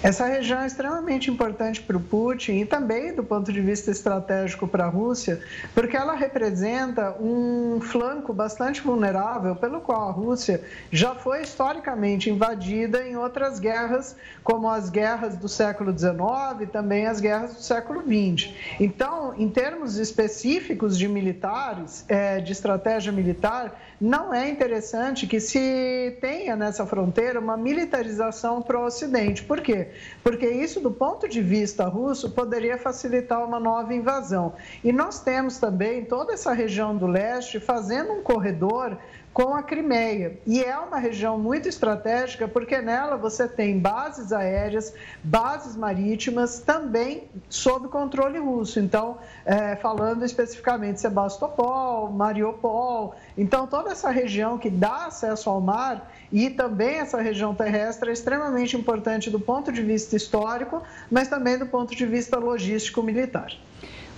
Essa 0.00 0.26
região 0.26 0.60
é 0.60 0.66
extremamente 0.66 1.28
importante 1.28 1.82
para 1.82 1.96
o 1.96 2.00
Putin 2.00 2.60
e 2.60 2.64
também 2.64 3.12
do 3.12 3.24
ponto 3.24 3.52
de 3.52 3.60
vista 3.60 3.90
estratégico 3.90 4.68
para 4.68 4.84
a 4.84 4.88
Rússia, 4.88 5.42
porque 5.74 5.96
ela 5.96 6.14
representa 6.14 7.16
um 7.20 7.80
flanco 7.80 8.32
bastante 8.32 8.80
vulnerável 8.80 9.56
pelo 9.56 9.80
qual 9.80 10.08
a 10.08 10.12
Rússia 10.12 10.62
já 10.92 11.16
foi 11.16 11.42
historicamente 11.42 12.30
invadida 12.30 13.04
em 13.04 13.16
outras 13.16 13.58
guerras, 13.58 14.14
como 14.44 14.70
as 14.70 14.88
guerras 14.88 15.36
do 15.36 15.48
século 15.48 15.96
XIX 15.96 16.20
e 16.60 16.66
também 16.66 17.06
as 17.06 17.18
guerras 17.20 17.54
do 17.54 17.60
século 17.60 18.00
XX. 18.00 18.52
Então, 18.78 19.34
em 19.36 19.48
termos 19.48 19.96
específicos 19.96 20.96
de 20.96 21.08
militares, 21.08 22.04
é, 22.08 22.38
de 22.40 22.52
estratégia 22.52 23.10
militar, 23.10 23.76
não 24.00 24.32
é 24.32 24.48
interessante 24.48 25.26
que 25.26 25.40
se 25.40 26.16
tenha 26.20 26.54
nessa 26.54 26.86
fronteira 26.86 27.40
uma 27.40 27.56
militarização 27.56 28.62
para 28.62 28.78
o 28.78 28.84
Ocidente. 28.84 29.42
Por 29.42 29.60
quê? 29.60 29.87
Porque 30.22 30.46
isso, 30.46 30.80
do 30.80 30.90
ponto 30.90 31.28
de 31.28 31.40
vista 31.40 31.84
russo, 31.86 32.30
poderia 32.30 32.78
facilitar 32.78 33.44
uma 33.44 33.60
nova 33.60 33.94
invasão. 33.94 34.54
E 34.82 34.92
nós 34.92 35.20
temos 35.20 35.58
também 35.58 36.04
toda 36.04 36.32
essa 36.32 36.52
região 36.52 36.96
do 36.96 37.06
leste 37.06 37.60
fazendo 37.60 38.12
um 38.12 38.22
corredor 38.22 38.96
com 39.38 39.54
a 39.54 39.62
Crimeia. 39.62 40.36
E 40.44 40.64
é 40.64 40.76
uma 40.76 40.98
região 40.98 41.38
muito 41.38 41.68
estratégica 41.68 42.48
porque 42.48 42.80
nela 42.80 43.16
você 43.16 43.46
tem 43.46 43.78
bases 43.78 44.32
aéreas, 44.32 44.92
bases 45.22 45.76
marítimas, 45.76 46.58
também 46.58 47.28
sob 47.48 47.86
controle 47.86 48.38
russo. 48.38 48.80
Então, 48.80 49.18
é, 49.44 49.76
falando 49.76 50.24
especificamente 50.24 51.00
Sebastopol, 51.00 52.10
Mariupol, 52.10 53.14
então 53.36 53.64
toda 53.66 53.92
essa 53.92 54.10
região 54.10 54.58
que 54.58 54.68
dá 54.68 55.06
acesso 55.06 55.48
ao 55.48 55.60
mar 55.60 56.10
e 56.32 56.50
também 56.50 56.96
essa 56.96 57.20
região 57.20 57.54
terrestre 57.54 58.10
é 58.10 58.12
extremamente 58.12 58.76
importante 58.76 59.30
do 59.30 59.40
ponto 59.40 59.72
de 59.72 59.82
vista 59.82 60.16
histórico, 60.16 60.82
mas 61.10 61.28
também 61.28 61.58
do 61.58 61.66
ponto 61.66 61.94
de 61.94 62.06
vista 62.06 62.38
logístico 62.38 63.02
militar. 63.02 63.52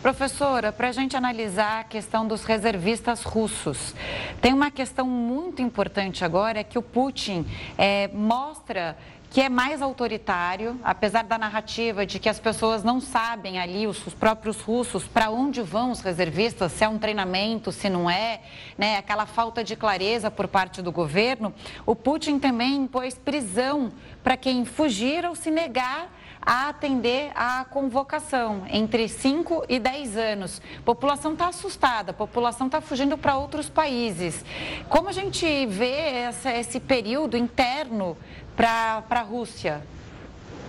Professora, 0.02 0.72
para 0.72 0.88
a 0.88 0.92
gente 0.92 1.14
analisar 1.14 1.80
a 1.80 1.84
questão 1.84 2.26
dos 2.26 2.44
reservistas 2.44 3.22
russos, 3.22 3.94
tem 4.40 4.54
uma 4.54 4.70
questão 4.70 5.06
muito 5.06 5.60
importante 5.60 6.24
agora, 6.24 6.60
é 6.60 6.64
que 6.64 6.78
o 6.78 6.82
Putin 6.82 7.44
é, 7.76 8.08
mostra 8.08 8.96
que 9.30 9.40
é 9.40 9.48
mais 9.48 9.80
autoritário, 9.80 10.78
apesar 10.82 11.22
da 11.22 11.38
narrativa 11.38 12.04
de 12.04 12.18
que 12.18 12.28
as 12.28 12.40
pessoas 12.40 12.82
não 12.82 13.00
sabem 13.00 13.60
ali, 13.60 13.86
os, 13.86 14.04
os 14.04 14.12
próprios 14.12 14.60
russos, 14.60 15.04
para 15.04 15.30
onde 15.30 15.62
vão 15.62 15.92
os 15.92 16.00
reservistas, 16.00 16.72
se 16.72 16.82
é 16.82 16.88
um 16.88 16.98
treinamento, 16.98 17.70
se 17.70 17.88
não 17.88 18.10
é, 18.10 18.40
né, 18.76 18.98
aquela 18.98 19.26
falta 19.26 19.62
de 19.62 19.76
clareza 19.76 20.32
por 20.32 20.48
parte 20.48 20.82
do 20.82 20.90
governo. 20.90 21.54
O 21.86 21.94
Putin 21.94 22.40
também 22.40 22.74
impôs 22.74 23.14
prisão 23.14 23.92
para 24.20 24.36
quem 24.36 24.64
fugir 24.64 25.24
ou 25.24 25.36
se 25.36 25.48
negar 25.48 26.10
a 26.42 26.68
atender 26.68 27.30
à 27.34 27.64
convocação 27.64 28.64
entre 28.68 29.08
5 29.08 29.64
e 29.68 29.78
10 29.78 30.16
anos. 30.16 30.62
A 30.78 30.82
população 30.82 31.34
está 31.34 31.48
assustada, 31.48 32.10
a 32.10 32.14
população 32.14 32.66
está 32.66 32.80
fugindo 32.80 33.16
para 33.18 33.36
outros 33.36 33.68
países. 33.68 34.44
Como 34.88 35.08
a 35.08 35.12
gente 35.12 35.66
vê 35.66 35.92
essa, 35.92 36.50
esse 36.52 36.80
período 36.80 37.36
interno 37.36 38.16
para 38.60 39.20
a 39.20 39.22
Rússia? 39.22 39.82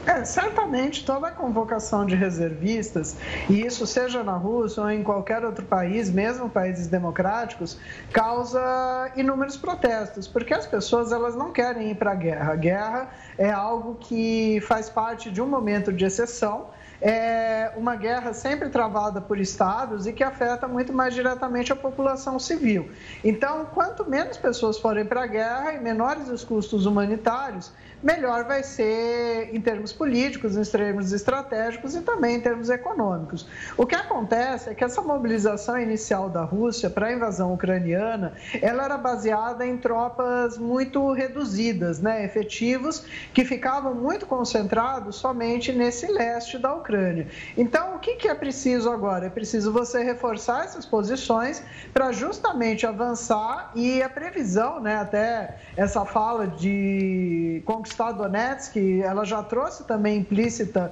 É, 0.06 0.24
certamente 0.26 1.06
toda 1.06 1.28
a 1.28 1.32
convocação 1.32 2.06
de 2.06 2.16
reservistas, 2.16 3.18
e 3.48 3.64
isso 3.64 3.86
seja 3.86 4.24
na 4.24 4.36
Rússia 4.36 4.82
ou 4.82 4.90
em 4.90 5.04
qualquer 5.04 5.46
outro 5.46 5.64
país, 5.64 6.10
mesmo 6.10 6.50
países 6.50 6.88
democráticos, 6.88 7.78
causa 8.12 9.12
inúmeros 9.16 9.58
protestos, 9.58 10.28
porque 10.28 10.54
as 10.54 10.66
pessoas 10.66 11.12
elas 11.12 11.36
não 11.36 11.52
querem 11.52 11.92
ir 11.92 11.96
para 11.96 12.12
a 12.12 12.16
guerra. 12.16 12.54
A 12.54 12.56
guerra 12.56 13.10
é 13.38 13.52
algo 13.52 13.96
que 14.00 14.60
faz 14.62 14.90
parte 14.90 15.30
de 15.30 15.42
um 15.42 15.48
momento 15.48 15.94
de 15.94 16.04
exceção 16.04 16.68
é 17.02 17.72
uma 17.76 17.96
guerra 17.96 18.32
sempre 18.32 18.70
travada 18.70 19.20
por 19.20 19.40
estados 19.40 20.06
e 20.06 20.14
que 20.14 20.24
afeta 20.24 20.68
muito 20.68 20.94
mais 20.94 21.16
diretamente 21.16 21.74
a 21.74 21.76
população 21.76 22.38
civil. 22.38 22.92
Então, 23.24 23.66
quanto 23.74 24.08
menos 24.08 24.38
pessoas 24.38 24.78
forem 24.78 25.04
para 25.04 25.24
a 25.24 25.28
guerra 25.28 25.74
e 25.74 25.80
menores 25.80 26.30
os 26.30 26.44
custos 26.44 26.86
humanitários, 26.86 27.72
melhor 28.04 28.46
vai 28.46 28.64
ser 28.64 29.50
em 29.54 29.62
termos 29.62 29.94
políticos, 29.94 30.58
em 30.58 30.64
termos 30.64 31.12
estratégicos 31.12 31.96
e 31.96 32.02
também 32.02 32.38
em 32.38 32.42
termos 32.42 32.70
econômicos. 32.70 33.48
O 33.78 33.86
que 33.86 33.96
acontece 33.96 34.70
é 34.70 34.74
que 34.74 34.84
essa 34.84 35.02
mobilização 35.02 35.80
inicial 35.80 36.30
da 36.30 36.44
Rússia 36.44 36.90
para 36.90 37.08
a 37.08 37.14
invasão 37.14 37.54
ucraniana, 37.54 38.34
ela 38.62 38.86
era 38.86 38.98
baseada 38.98 39.66
em 39.66 39.78
tropas 39.78 40.58
muito 40.58 41.12
reduzidas, 41.12 42.00
né, 42.00 42.26
efetivos 42.26 43.06
que 43.34 43.46
ficavam 43.46 43.94
muito 43.94 44.26
concentrados 44.26 45.18
somente 45.18 45.72
nesse 45.72 46.08
leste 46.12 46.58
da 46.58 46.74
Ucrânia. 46.74 47.28
Então, 47.56 47.96
o 47.96 48.00
que, 48.00 48.16
que 48.16 48.28
é 48.28 48.34
preciso 48.34 48.90
agora? 48.90 49.28
É 49.28 49.30
preciso 49.30 49.72
você 49.72 50.04
reforçar 50.04 50.66
essas 50.66 50.86
posições 50.86 51.64
para 51.94 52.12
justamente 52.12 52.86
avançar 52.88 53.72
e 53.76 54.02
a 54.02 54.10
previsão, 54.10 54.80
né, 54.80 54.98
até 54.98 55.58
essa 55.76 56.06
fala 56.06 56.48
de 56.48 57.62
conquistar 57.66 57.91
Donetsk, 57.96 59.02
ela 59.02 59.24
já 59.24 59.44
trouxe 59.44 59.84
também 59.84 60.20
implícita 60.20 60.92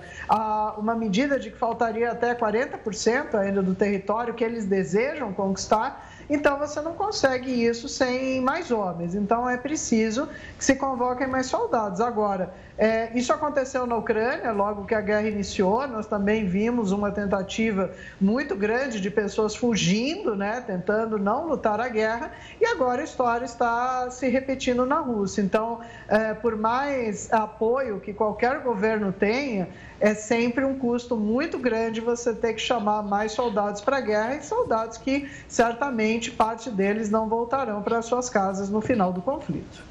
uma 0.78 0.96
medida 0.96 1.40
de 1.40 1.52
que 1.52 1.58
faltaria 1.58 2.12
até 2.12 2.36
40% 2.36 3.36
ainda 3.36 3.62
do 3.62 3.74
território 3.76 4.34
que 4.34 4.44
eles 4.44 4.66
desejam 4.66 5.34
conquistar. 5.34 6.08
Então 6.30 6.60
você 6.60 6.80
não 6.80 6.94
consegue 6.94 7.52
isso 7.52 7.90
sem 7.90 8.40
mais 8.42 8.70
homens. 8.70 9.16
Então 9.16 9.50
é 9.50 9.58
preciso 9.58 10.30
que 10.58 10.64
se 10.64 10.76
convoquem 10.76 11.28
mais 11.28 11.48
soldados. 11.48 12.00
Agora, 12.00 12.54
é, 12.82 13.12
isso 13.14 13.34
aconteceu 13.34 13.86
na 13.86 13.98
Ucrânia, 13.98 14.54
logo 14.54 14.86
que 14.86 14.96
a 14.96 15.02
guerra 15.02 15.28
iniciou, 15.28 15.86
nós 15.86 16.08
também 16.08 16.46
vimos 16.46 16.94
uma 16.94 17.12
tentativa 17.12 17.92
muito 18.22 18.56
grande 18.56 19.02
de 19.02 19.12
pessoas 19.12 19.54
fugindo, 19.54 20.34
né, 20.34 20.64
tentando 20.66 21.20
não 21.20 21.46
lutar 21.46 21.82
a 21.82 21.90
guerra, 21.90 22.32
e 22.62 22.66
agora 22.66 23.02
a 23.02 23.04
história 23.04 23.44
está 23.44 24.10
se 24.10 24.30
repetindo 24.30 24.86
na 24.86 25.00
Rússia. 25.02 25.42
Então, 25.42 25.82
é, 26.08 26.34
por 26.34 26.56
mais 26.56 27.30
apoio 27.34 28.00
que 28.00 28.14
qualquer 28.14 28.62
governo 28.62 29.12
tenha, 29.12 29.68
é 30.00 30.14
sempre 30.14 30.64
um 30.64 30.80
custo 30.80 31.18
muito 31.18 31.60
grande 31.60 32.00
você 32.00 32.34
ter 32.34 32.54
que 32.54 32.62
chamar 32.62 33.04
mais 33.04 33.34
soldados 33.34 33.82
para 33.82 33.98
a 33.98 34.02
guerra 34.02 34.36
e 34.36 34.42
soldados 34.42 34.98
que 34.98 35.30
certamente 35.50 36.32
parte 36.32 36.72
deles 36.72 37.10
não 37.10 37.28
voltarão 37.28 37.82
para 37.82 38.02
suas 38.02 38.30
casas 38.30 38.70
no 38.70 38.80
final 38.80 39.12
do 39.12 39.22
conflito. 39.22 39.89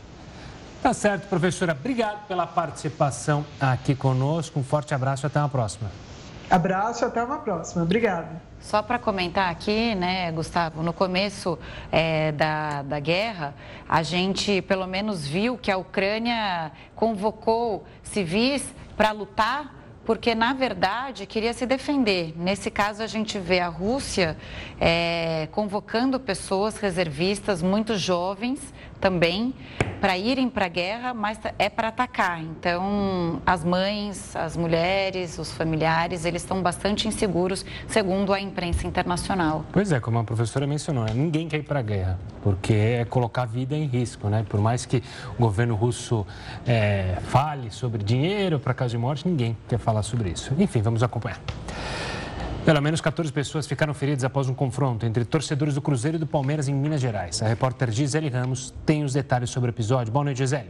Tá 0.83 0.95
certo, 0.95 1.29
professora. 1.29 1.73
Obrigado 1.73 2.27
pela 2.29 2.47
participação 2.47 3.45
aqui 3.61 3.95
conosco. 3.95 4.61
Um 4.61 4.63
forte 4.63 4.95
abraço 4.95 5.27
e 5.27 5.29
até 5.29 5.41
uma 5.41 5.49
próxima. 5.49 5.91
Abraço 6.49 7.05
e 7.05 7.07
até 7.07 7.23
uma 7.23 7.39
próxima. 7.39 7.83
Obrigada. 7.83 8.41
Só 8.61 8.81
para 8.81 8.99
comentar 8.99 9.51
aqui, 9.51 9.95
né, 9.95 10.31
Gustavo, 10.33 10.83
no 10.83 10.93
começo 10.93 11.59
é, 11.93 12.33
da, 12.33 12.83
da 12.83 13.01
guerra, 13.01 13.55
a 13.89 14.03
gente 14.03 14.63
pelo 14.63 14.87
menos 14.87 15.27
viu 15.27 15.59
que 15.59 15.71
a 15.71 15.77
Ucrânia 15.77 16.73
convocou 16.95 17.85
civis 18.03 18.73
para 18.97 19.13
lutar 19.13 19.79
porque 20.09 20.35
na 20.35 20.55
verdade 20.55 21.27
queria 21.27 21.53
se 21.53 21.67
defender. 21.67 22.33
Nesse 22.35 22.71
caso, 22.71 23.03
a 23.03 23.07
gente 23.07 23.39
vê 23.39 23.61
a 23.61 23.69
Rússia 23.69 24.39
é, 24.81 25.49
convocando 25.53 26.19
pessoas 26.19 26.79
reservistas 26.79 27.61
muito 27.61 27.95
jovens 27.95 28.73
também 29.01 29.55
para 30.01 30.17
irem 30.17 30.49
para 30.49 30.67
a 30.67 30.69
guerra, 30.69 31.13
mas 31.13 31.39
é 31.59 31.69
para 31.69 31.89
atacar. 31.89 32.41
Então, 32.43 33.41
as 33.45 33.65
mães, 33.65 34.35
as 34.37 34.57
mulheres, 34.57 35.39
os 35.39 35.53
familiares, 35.53 36.25
eles 36.25 36.43
estão 36.43 36.63
bastante 36.63 37.09
inseguros, 37.09 37.65
segundo 37.89 38.33
a 38.33 38.41
imprensa 38.41 38.87
internacional. 38.87 39.65
Pois 39.73 39.91
é, 39.93 40.01
como 40.01 40.19
a 40.19 40.25
professora 40.25 40.67
mencionou, 40.67 41.05
né? 41.05 41.13
ninguém 41.15 41.49
quer 41.49 41.59
ir 41.59 41.65
para 41.65 41.81
a 41.81 41.83
guerra, 41.83 42.19
porque 42.43 42.73
é 42.73 43.05
colocar 43.05 43.43
a 43.43 43.47
vida 43.47 43.77
em 43.77 43.87
risco, 43.87 44.29
né? 44.29 44.45
Por 44.49 44.61
mais 44.61 44.87
que 44.87 45.03
o 45.37 45.43
governo 45.43 45.75
russo 45.75 46.27
é, 46.67 47.19
fale 47.23 47.71
sobre 47.71 48.03
dinheiro 48.03 48.59
para 48.59 48.73
caso 48.73 48.91
de 48.93 48.99
morte, 48.99 49.27
ninguém 49.27 49.57
quer 49.69 49.79
falar 49.79 50.03
sobre 50.03 50.31
isso. 50.31 50.55
Enfim, 50.59 50.81
vamos 50.81 51.03
acompanhar. 51.03 51.41
Pelo 52.69 52.83
menos 52.83 53.01
14 53.01 53.33
pessoas 53.33 53.67
ficaram 53.67 53.95
feridas 53.95 54.25
após 54.25 54.47
um 54.47 54.53
confronto 54.53 55.07
entre 55.07 55.25
torcedores 55.25 55.75
do 55.75 55.81
Cruzeiro 55.81 56.19
e 56.19 56.21
do 56.21 56.27
Palmeiras 56.27 56.69
em 56.69 56.75
Minas 56.75 57.01
Gerais. 57.01 57.41
A 57.41 57.49
repórter 57.49 57.91
Gisele 57.91 58.29
Ramos 58.29 58.75
tem 58.85 59.05
os 59.05 59.15
detalhes 59.15 59.49
sobre 59.49 59.71
o 59.71 59.73
episódio. 59.73 60.13
Boa 60.13 60.27
noite, 60.27 60.37
Gisele. 60.37 60.69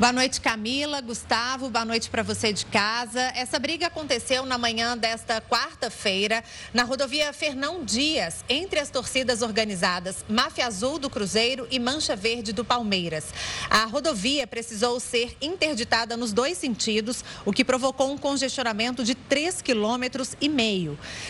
Boa 0.00 0.14
noite, 0.14 0.40
Camila, 0.40 1.02
Gustavo, 1.02 1.68
boa 1.68 1.84
noite 1.84 2.08
para 2.08 2.22
você 2.22 2.54
de 2.54 2.64
casa. 2.64 3.20
Essa 3.36 3.58
briga 3.58 3.88
aconteceu 3.88 4.46
na 4.46 4.56
manhã 4.56 4.96
desta 4.96 5.42
quarta-feira 5.42 6.42
na 6.72 6.84
rodovia 6.84 7.30
Fernão 7.34 7.84
Dias, 7.84 8.42
entre 8.48 8.80
as 8.80 8.88
torcidas 8.88 9.42
organizadas 9.42 10.24
Máfia 10.26 10.66
Azul 10.66 10.98
do 10.98 11.10
Cruzeiro 11.10 11.68
e 11.70 11.78
Mancha 11.78 12.16
Verde 12.16 12.50
do 12.50 12.64
Palmeiras. 12.64 13.26
A 13.68 13.84
rodovia 13.84 14.46
precisou 14.46 14.98
ser 14.98 15.36
interditada 15.38 16.16
nos 16.16 16.32
dois 16.32 16.56
sentidos, 16.56 17.22
o 17.44 17.52
que 17.52 17.62
provocou 17.62 18.10
um 18.10 18.16
congestionamento 18.16 19.04
de 19.04 19.14
3,5 19.14 19.62
quilômetros. 19.62 20.34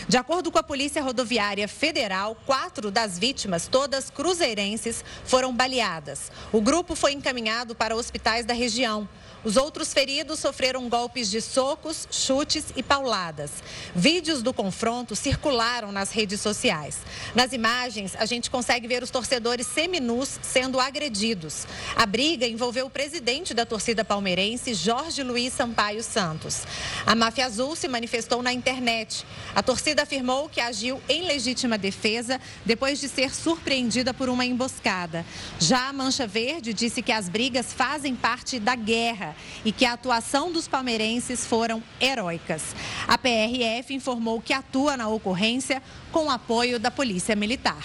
De 0.07 0.15
acordo 0.15 0.49
com 0.49 0.57
a 0.57 0.63
Polícia 0.63 1.03
Rodoviária 1.03 1.67
Federal, 1.67 2.37
quatro 2.45 2.89
das 2.89 3.19
vítimas, 3.19 3.67
todas 3.67 4.09
cruzeirenses, 4.09 5.03
foram 5.25 5.53
baleadas. 5.53 6.31
O 6.53 6.61
grupo 6.61 6.95
foi 6.95 7.11
encaminhado 7.11 7.75
para 7.75 7.97
hospitais 7.97 8.45
da 8.45 8.60
região. 8.61 9.09
Os 9.43 9.57
outros 9.57 9.91
feridos 9.91 10.39
sofreram 10.39 10.87
golpes 10.87 11.31
de 11.31 11.41
socos, 11.41 12.07
chutes 12.11 12.65
e 12.75 12.83
pauladas. 12.83 13.51
Vídeos 13.95 14.43
do 14.43 14.53
confronto 14.53 15.15
circularam 15.15 15.91
nas 15.91 16.11
redes 16.11 16.39
sociais. 16.39 16.99
Nas 17.33 17.51
imagens, 17.51 18.15
a 18.19 18.25
gente 18.25 18.51
consegue 18.51 18.87
ver 18.87 19.01
os 19.01 19.09
torcedores 19.09 19.65
seminus 19.65 20.39
sendo 20.43 20.79
agredidos. 20.79 21.65
A 21.95 22.05
briga 22.05 22.47
envolveu 22.47 22.85
o 22.85 22.89
presidente 22.89 23.51
da 23.51 23.65
torcida 23.65 24.05
palmeirense, 24.05 24.75
Jorge 24.75 25.23
Luiz 25.23 25.53
Sampaio 25.53 26.03
Santos. 26.03 26.61
A 27.03 27.15
máfia 27.15 27.47
azul 27.47 27.75
se 27.75 27.87
manifestou 27.87 28.43
na 28.43 28.53
internet. 28.53 29.25
A 29.55 29.63
torcida 29.63 30.03
afirmou 30.03 30.49
que 30.49 30.61
agiu 30.61 31.01
em 31.09 31.25
legítima 31.25 31.79
defesa 31.79 32.39
depois 32.63 32.99
de 32.99 33.09
ser 33.09 33.33
surpreendida 33.33 34.13
por 34.13 34.29
uma 34.29 34.45
emboscada. 34.45 35.25
Já 35.59 35.89
a 35.89 35.93
Mancha 35.93 36.27
Verde 36.27 36.75
disse 36.75 37.01
que 37.01 37.11
as 37.11 37.27
brigas 37.27 37.73
fazem 37.73 38.15
parte 38.15 38.50
da 38.59 38.75
guerra 38.75 39.35
e 39.63 39.71
que 39.71 39.85
a 39.85 39.93
atuação 39.93 40.51
dos 40.51 40.67
palmeirenses 40.67 41.45
foram 41.45 41.81
heróicas. 41.99 42.75
A 43.07 43.17
PRF 43.17 43.93
informou 43.93 44.41
que 44.41 44.53
atua 44.53 44.97
na 44.97 45.07
ocorrência 45.07 45.81
com 46.11 46.29
apoio 46.29 46.79
da 46.79 46.91
Polícia 46.91 47.35
Militar. 47.35 47.83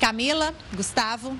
Camila, 0.00 0.54
Gustavo. 0.74 1.36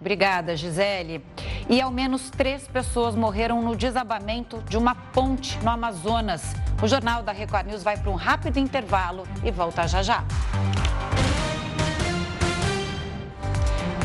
Obrigada, 0.00 0.56
Gisele. 0.56 1.24
E 1.68 1.80
ao 1.80 1.90
menos 1.90 2.30
três 2.30 2.68
pessoas 2.68 3.14
morreram 3.14 3.62
no 3.62 3.74
desabamento 3.74 4.62
de 4.68 4.76
uma 4.76 4.94
ponte 4.94 5.58
no 5.58 5.70
Amazonas. 5.70 6.42
O 6.82 6.86
Jornal 6.86 7.22
da 7.22 7.32
Record 7.32 7.66
News 7.66 7.82
vai 7.82 7.96
para 7.96 8.10
um 8.10 8.14
rápido 8.14 8.58
intervalo 8.58 9.26
e 9.42 9.50
volta 9.50 9.86
já 9.88 10.02
já. 10.02 10.22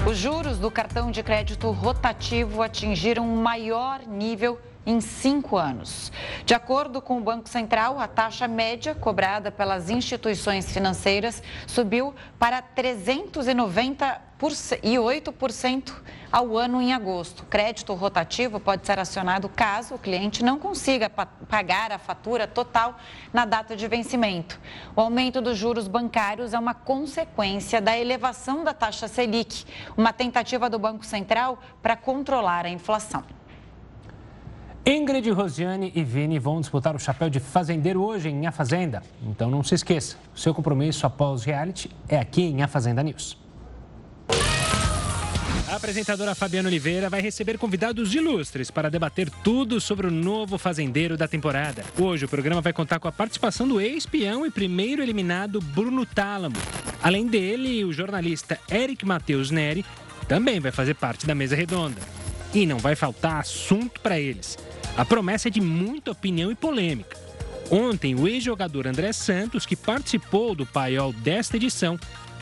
Os 0.04 0.18
juros 0.18 0.58
do 0.58 0.72
cartão 0.72 1.12
de 1.12 1.22
crédito 1.22 1.70
rotativo 1.70 2.64
atingiram 2.64 3.32
o 3.32 3.38
maior 3.38 4.02
nível 4.08 4.60
em 4.84 5.00
cinco 5.00 5.58
anos. 5.58 6.12
De 6.44 6.56
acordo 6.56 7.00
com 7.00 7.20
o 7.20 7.22
Banco 7.22 7.48
Central, 7.48 8.00
a 8.00 8.08
taxa 8.08 8.48
média 8.48 8.96
cobrada 8.96 9.52
pelas 9.52 9.92
instituições 9.92 10.72
financeiras 10.72 11.44
subiu 11.68 12.16
para 12.40 12.64
398% 14.42 15.94
ao 16.32 16.58
ano 16.58 16.82
em 16.82 16.94
agosto. 16.94 17.46
Crédito 17.46 17.94
rotativo 17.94 18.60
pode 18.60 18.88
ser 18.88 18.98
acionado 18.98 19.48
caso 19.48 19.96
o 19.96 20.00
cliente 20.00 20.44
não 20.44 20.58
consiga 20.58 21.10
pagar 21.10 21.92
a 21.92 22.00
fatura 22.00 22.48
total 22.48 22.98
na 23.32 23.46
data 23.46 23.76
de 23.76 23.88
vencimento. 23.88 24.60
O 24.96 25.02
aumento 25.02 25.42
dos 25.42 25.58
juros 25.58 25.88
bancários 25.88 26.54
é 26.54 26.60
uma 26.60 26.74
consequência 26.74 27.80
da 27.80 27.96
elevação 27.98 28.64
da 28.64 28.74
taxa 28.74 29.08
Selic, 29.08 29.66
uma 29.96 30.12
tentativa 30.12 30.70
do 30.70 30.80
Banco 30.80 31.06
Central 31.06 31.60
para 31.82 31.96
controlar 31.96 32.66
a 32.66 32.70
inflação. 32.70 33.24
Ingrid, 34.84 35.30
Rosiane 35.30 35.92
e 35.94 36.04
Vini 36.04 36.40
vão 36.40 36.60
disputar 36.60 36.96
o 36.96 37.00
chapéu 37.00 37.30
de 37.30 37.40
fazendeiro 37.40 38.04
hoje 38.04 38.30
em 38.30 38.48
A 38.48 38.52
Fazenda. 38.52 39.04
Então 39.22 39.48
não 39.48 39.62
se 39.62 39.76
esqueça, 39.76 40.18
seu 40.34 40.56
compromisso 40.56 41.06
após 41.06 41.44
reality 41.44 41.92
é 42.10 42.18
aqui 42.18 42.42
em 42.42 42.64
A 42.64 42.68
Fazenda 42.68 43.04
News. 43.04 43.41
A 45.72 45.76
apresentadora 45.76 46.36
Fabiana 46.36 46.68
Oliveira 46.68 47.10
vai 47.10 47.22
receber 47.22 47.58
convidados 47.58 48.14
ilustres 48.14 48.70
para 48.70 48.92
debater 48.92 49.30
tudo 49.42 49.80
sobre 49.80 50.06
o 50.06 50.12
novo 50.12 50.58
fazendeiro 50.58 51.16
da 51.16 51.30
temporada. 51.30 51.86
Hoje 51.98 52.26
o 52.26 52.28
programa 52.28 52.60
vai 52.60 52.74
contar 52.74 53.00
com 53.00 53.08
a 53.08 53.12
participação 53.12 53.66
do 53.66 53.80
ex-peão 53.80 54.46
e 54.46 54.52
primeiro 54.52 55.02
eliminado 55.02 55.62
Bruno 55.62 56.06
Tálamo. 56.06 56.58
Além 57.02 57.26
dele, 57.26 57.86
o 57.86 57.94
jornalista 57.94 58.60
Eric 58.70 59.06
Matheus 59.06 59.50
Neri 59.50 59.86
também 60.28 60.60
vai 60.60 60.74
fazer 60.74 60.96
parte 60.96 61.26
da 61.26 61.34
mesa 61.34 61.56
redonda. 61.56 62.02
E 62.54 62.66
não 62.66 62.78
vai 62.78 62.94
faltar 62.94 63.40
assunto 63.40 64.02
para 64.02 64.20
eles. 64.20 64.58
A 64.98 65.06
promessa 65.06 65.48
é 65.48 65.52
de 65.52 65.62
muita 65.62 66.12
opinião 66.12 66.52
e 66.52 66.56
polêmica. 66.56 67.18
Ontem, 67.72 68.14
o 68.14 68.28
ex-jogador 68.28 68.88
André 68.88 69.14
Santos, 69.14 69.66
que 69.66 69.78
participou 69.78 70.54
do 70.54 70.66
paiol 70.66 71.14
desta 71.14 71.56
edição, 71.56 71.98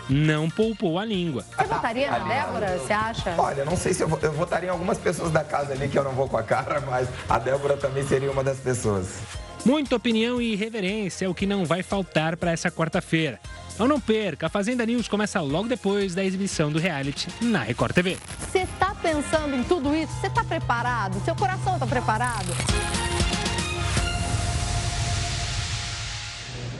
não 0.09 0.49
poupou 0.49 0.97
a 0.97 1.05
língua. 1.05 1.45
Você 1.55 1.65
votaria 1.65 2.09
na 2.09 2.19
Débora, 2.19 2.77
você 2.77 2.93
acha? 2.93 3.35
Olha, 3.37 3.63
não 3.63 3.77
sei 3.77 3.93
se 3.93 4.03
eu, 4.03 4.19
eu 4.21 4.31
votaria 4.31 4.69
em 4.69 4.71
algumas 4.71 4.97
pessoas 4.97 5.31
da 5.31 5.43
casa 5.43 5.73
ali 5.73 5.87
que 5.87 5.97
eu 5.97 6.03
não 6.03 6.11
vou 6.11 6.27
com 6.27 6.37
a 6.37 6.43
cara, 6.43 6.81
mas 6.81 7.07
a 7.29 7.37
Débora 7.37 7.77
também 7.77 8.05
seria 8.05 8.31
uma 8.31 8.43
das 8.43 8.57
pessoas. 8.57 9.19
Muita 9.65 9.95
opinião 9.95 10.41
e 10.41 10.53
irreverência 10.53 11.25
é 11.25 11.29
o 11.29 11.33
que 11.33 11.45
não 11.45 11.65
vai 11.65 11.83
faltar 11.83 12.37
para 12.37 12.51
essa 12.51 12.71
quarta-feira. 12.71 13.39
Então 13.73 13.87
não 13.87 13.99
perca, 13.99 14.47
a 14.47 14.49
Fazenda 14.49 14.85
News 14.85 15.07
começa 15.07 15.39
logo 15.39 15.67
depois 15.67 16.13
da 16.13 16.23
exibição 16.23 16.71
do 16.71 16.79
reality 16.79 17.29
na 17.41 17.63
Record 17.63 17.93
TV. 17.93 18.17
Você 18.39 18.59
está 18.59 18.93
pensando 18.95 19.55
em 19.55 19.63
tudo 19.63 19.95
isso? 19.95 20.11
Você 20.19 20.27
está 20.27 20.43
preparado? 20.43 21.23
Seu 21.23 21.35
coração 21.35 21.75
está 21.75 21.87
preparado? 21.87 22.47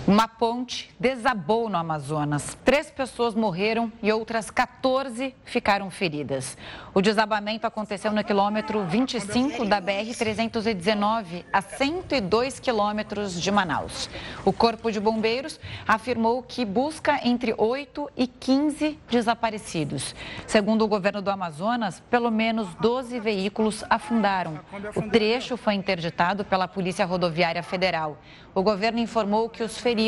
Uma 0.10 0.28
ponte 0.28 0.90
desabou 1.00 1.70
no 1.70 1.78
Amazonas. 1.78 2.58
Três 2.66 2.90
pessoas 2.90 3.36
morreram 3.36 3.94
e 4.02 4.12
outras 4.12 4.50
14 4.50 5.36
ficaram 5.46 5.92
feridas. 5.92 6.58
O 6.96 7.00
desabamento 7.00 7.68
aconteceu 7.68 8.12
no 8.12 8.24
quilômetro 8.24 8.84
25 8.86 9.66
da 9.66 9.80
BR-319, 9.80 11.46
a 11.54 11.62
102 11.62 12.60
quilômetros 12.60 13.40
de 13.40 13.52
Manaus. 13.52 14.10
O 14.44 14.52
Corpo 14.52 14.92
de 14.92 15.00
Bombeiros 15.00 15.60
afirmou 15.88 16.42
que 16.42 16.66
busca 16.66 17.20
entre 17.24 17.54
8 17.56 18.10
e 18.18 18.26
15 18.26 18.98
desaparecidos. 19.12 20.16
Segundo 20.48 20.84
o 20.84 20.88
governo 20.88 21.22
do 21.22 21.30
Amazonas, 21.30 22.02
pelo 22.10 22.32
menos 22.32 22.74
12 22.82 23.20
veículos 23.20 23.84
afundaram. 23.88 24.60
O 24.96 25.04
trecho 25.04 25.56
foi 25.56 25.76
interditado 25.76 26.44
pela 26.44 26.68
Polícia 26.68 27.06
Rodoviária 27.06 27.62
Federal. 27.62 28.18
O 28.56 28.64
governo 28.64 28.98
informou 28.98 29.48
que 29.48 29.62
os 29.62 29.78
feridos 29.78 29.99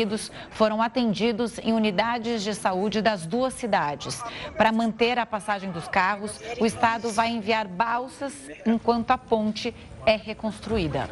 foram 0.50 0.80
atendidos 0.80 1.58
em 1.58 1.72
unidades 1.72 2.42
de 2.42 2.54
saúde 2.54 3.02
das 3.02 3.26
duas 3.26 3.54
cidades. 3.54 4.22
Para 4.56 4.72
manter 4.72 5.18
a 5.18 5.26
passagem 5.26 5.70
dos 5.70 5.88
carros, 5.88 6.40
o 6.60 6.66
Estado 6.66 7.10
vai 7.10 7.28
enviar 7.28 7.66
balsas 7.66 8.32
enquanto 8.66 9.10
a 9.10 9.18
ponte 9.18 9.74
é 10.06 10.16
reconstruída. 10.16 11.08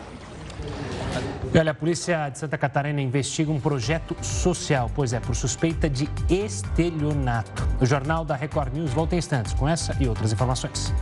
Olha, 1.58 1.72
a 1.72 1.74
polícia 1.74 2.28
de 2.28 2.38
Santa 2.38 2.56
Catarina 2.56 3.00
investiga 3.00 3.50
um 3.50 3.60
projeto 3.60 4.16
social, 4.22 4.90
pois 4.94 5.12
é, 5.12 5.18
por 5.18 5.34
suspeita 5.34 5.90
de 5.90 6.08
estelionato. 6.28 7.66
O 7.80 7.86
Jornal 7.86 8.24
da 8.24 8.36
Record 8.36 8.72
News 8.72 8.92
volta 8.92 9.16
em 9.16 9.18
instantes 9.18 9.52
com 9.52 9.68
essa 9.68 9.96
e 10.00 10.06
outras 10.06 10.32
informações. 10.32 10.92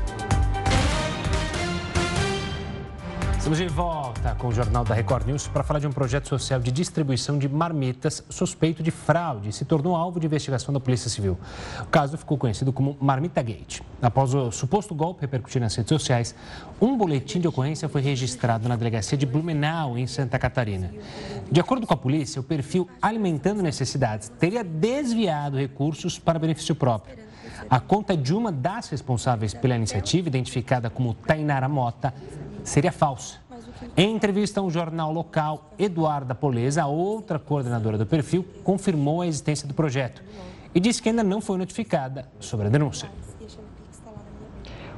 Estamos 3.49 3.67
de 3.67 3.75
volta 3.75 4.35
com 4.35 4.49
o 4.49 4.53
Jornal 4.53 4.85
da 4.85 4.95
Record 4.95 5.27
News 5.27 5.49
para 5.49 5.63
falar 5.63 5.81
de 5.81 5.87
um 5.87 5.91
projeto 5.91 6.29
social 6.29 6.61
de 6.61 6.71
distribuição 6.71 7.39
de 7.39 7.49
marmitas 7.49 8.23
suspeito 8.29 8.83
de 8.83 8.91
fraude 8.91 9.49
e 9.49 9.53
se 9.55 9.65
tornou 9.65 9.97
alvo 9.97 10.21
de 10.21 10.27
investigação 10.27 10.71
da 10.71 10.79
Polícia 10.79 11.09
Civil. 11.09 11.39
O 11.81 11.87
caso 11.87 12.19
ficou 12.19 12.37
conhecido 12.37 12.75
como 12.75 12.95
Marmita 13.01 13.41
Gate. 13.41 13.81
Após 14.03 14.35
o 14.35 14.53
suposto 14.53 14.95
golpe 14.95 15.23
repercutir 15.23 15.63
nas 15.63 15.75
redes 15.75 15.89
sociais, 15.89 16.35
um 16.79 16.95
boletim 16.95 17.41
de 17.41 17.49
ocorrência 17.49 17.89
foi 17.89 18.03
registrado 18.03 18.69
na 18.69 18.77
delegacia 18.77 19.17
de 19.17 19.25
Blumenau, 19.25 19.97
em 19.97 20.07
Santa 20.07 20.39
Catarina. 20.39 20.93
De 21.51 21.59
acordo 21.59 21.87
com 21.87 21.95
a 21.95 21.97
polícia, 21.97 22.43
o 22.43 22.45
perfil 22.45 22.87
Alimentando 23.01 23.63
Necessidades 23.63 24.29
teria 24.29 24.63
desviado 24.63 25.57
recursos 25.57 26.19
para 26.19 26.39
benefício 26.39 26.75
próprio. 26.75 27.17
A 27.71 27.81
conta 27.81 28.15
de 28.15 28.35
uma 28.35 28.53
das 28.53 28.91
responsáveis 28.91 29.55
pela 29.55 29.75
iniciativa, 29.75 30.29
identificada 30.29 30.91
como 30.91 31.15
Tainara 31.15 31.69
Mota, 31.69 32.13
seria 32.69 32.93
falsa. 32.93 33.39
Em 33.97 34.15
entrevista 34.15 34.61
a 34.61 34.63
um 34.63 34.71
jornal 34.71 35.13
local, 35.13 35.73
Eduarda 35.79 36.35
Poleza, 36.35 36.87
outra 36.87 37.39
coordenadora 37.39 37.99
do 37.99 38.07
perfil, 38.07 38.47
confirmou 38.63 39.23
a 39.23 39.27
existência 39.27 39.67
do 39.67 39.75
projeto 39.75 40.23
e 40.75 40.81
disse 40.81 41.03
que 41.03 41.09
ainda 41.09 41.25
não 41.25 41.41
foi 41.41 41.59
notificada 41.59 42.29
sobre 42.39 42.67
a 42.67 42.71
denúncia. 42.71 43.11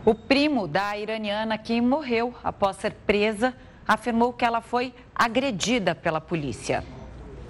O 0.05 0.15
primo 0.15 0.67
da 0.67 0.99
iraniana 0.99 1.57
que 1.59 1.81
morreu 1.81 2.35
após 2.43 2.77
ser 2.77 2.93
presa 3.07 3.55
afirmou 3.87 4.33
que 4.33 4.45
ela 4.45 4.61
foi 4.61 4.95
agredida 5.15 5.95
pela 5.95 6.21
polícia. 6.21 6.85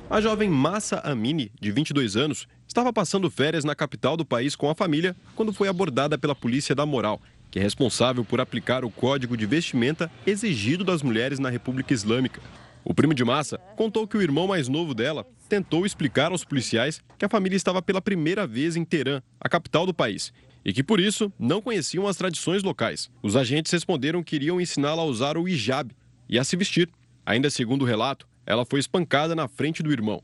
A 0.09 0.21
jovem 0.21 0.51
Massa 0.51 0.99
Amini, 1.05 1.53
de 1.61 1.71
22 1.71 2.17
anos, 2.17 2.49
estava 2.67 2.93
passando 2.93 3.31
férias 3.31 3.65
na 3.65 3.77
capital 3.77 4.17
do 4.17 4.25
país 4.25 4.57
com 4.57 4.69
a 4.69 4.75
família 4.75 5.15
quando 5.37 5.53
foi 5.53 5.69
abordada 5.69 6.19
pela 6.19 6.35
polícia 6.35 6.75
da 6.75 6.85
moral 6.85 7.21
que 7.51 7.59
é 7.59 7.63
responsável 7.63 8.25
por 8.25 8.41
aplicar 8.41 8.85
o 8.85 8.91
código 8.91 9.37
de 9.37 9.47
vestimenta 9.47 10.11
exigido 10.27 10.85
das 10.85 11.03
mulheres 11.03 11.39
na 11.39 11.51
República 11.51 11.93
Islâmica. 11.93 12.41
O 12.85 12.95
primo 12.95 13.13
de 13.13 13.25
Massa 13.25 13.59
contou 13.77 14.07
que 14.07 14.17
o 14.17 14.23
irmão 14.23 14.47
mais 14.47 14.69
novo 14.69 14.95
dela 14.95 15.27
tentou 15.49 15.85
explicar 15.85 16.31
aos 16.31 16.45
policiais 16.45 17.03
que 17.19 17.25
a 17.25 17.29
família 17.29 17.57
estava 17.57 17.83
pela 17.83 18.01
primeira 18.01 18.47
vez 18.47 18.77
em 18.77 18.85
Teherã, 18.85 19.21
a 19.41 19.49
capital 19.49 19.85
do 19.85 19.93
país, 19.93 20.33
e 20.65 20.73
que 20.73 20.83
por 20.83 21.01
isso 21.01 21.33
não 21.39 21.61
conheciam 21.61 22.07
as 22.07 22.17
tradições 22.17 22.63
locais. 22.63 23.11
Os 23.23 23.37
agentes 23.37 23.73
responderam 23.73 24.23
que 24.23 24.37
iriam 24.37 24.61
ensiná-la 24.61 25.03
a 25.03 25.07
usar 25.07 25.37
o 25.37 25.49
hijab 25.49 25.91
e 26.29 26.39
a 26.39 26.45
se 26.45 26.57
vestir. 26.57 26.89
Ainda 27.27 27.51
segundo 27.51 27.83
o 27.83 27.87
relato, 27.87 28.27
ela 28.47 28.65
foi 28.65 28.81
espancada 28.81 29.35
na 29.35 29.49
frente 29.49 29.83
do 29.83 29.93
irmão. 29.93 30.23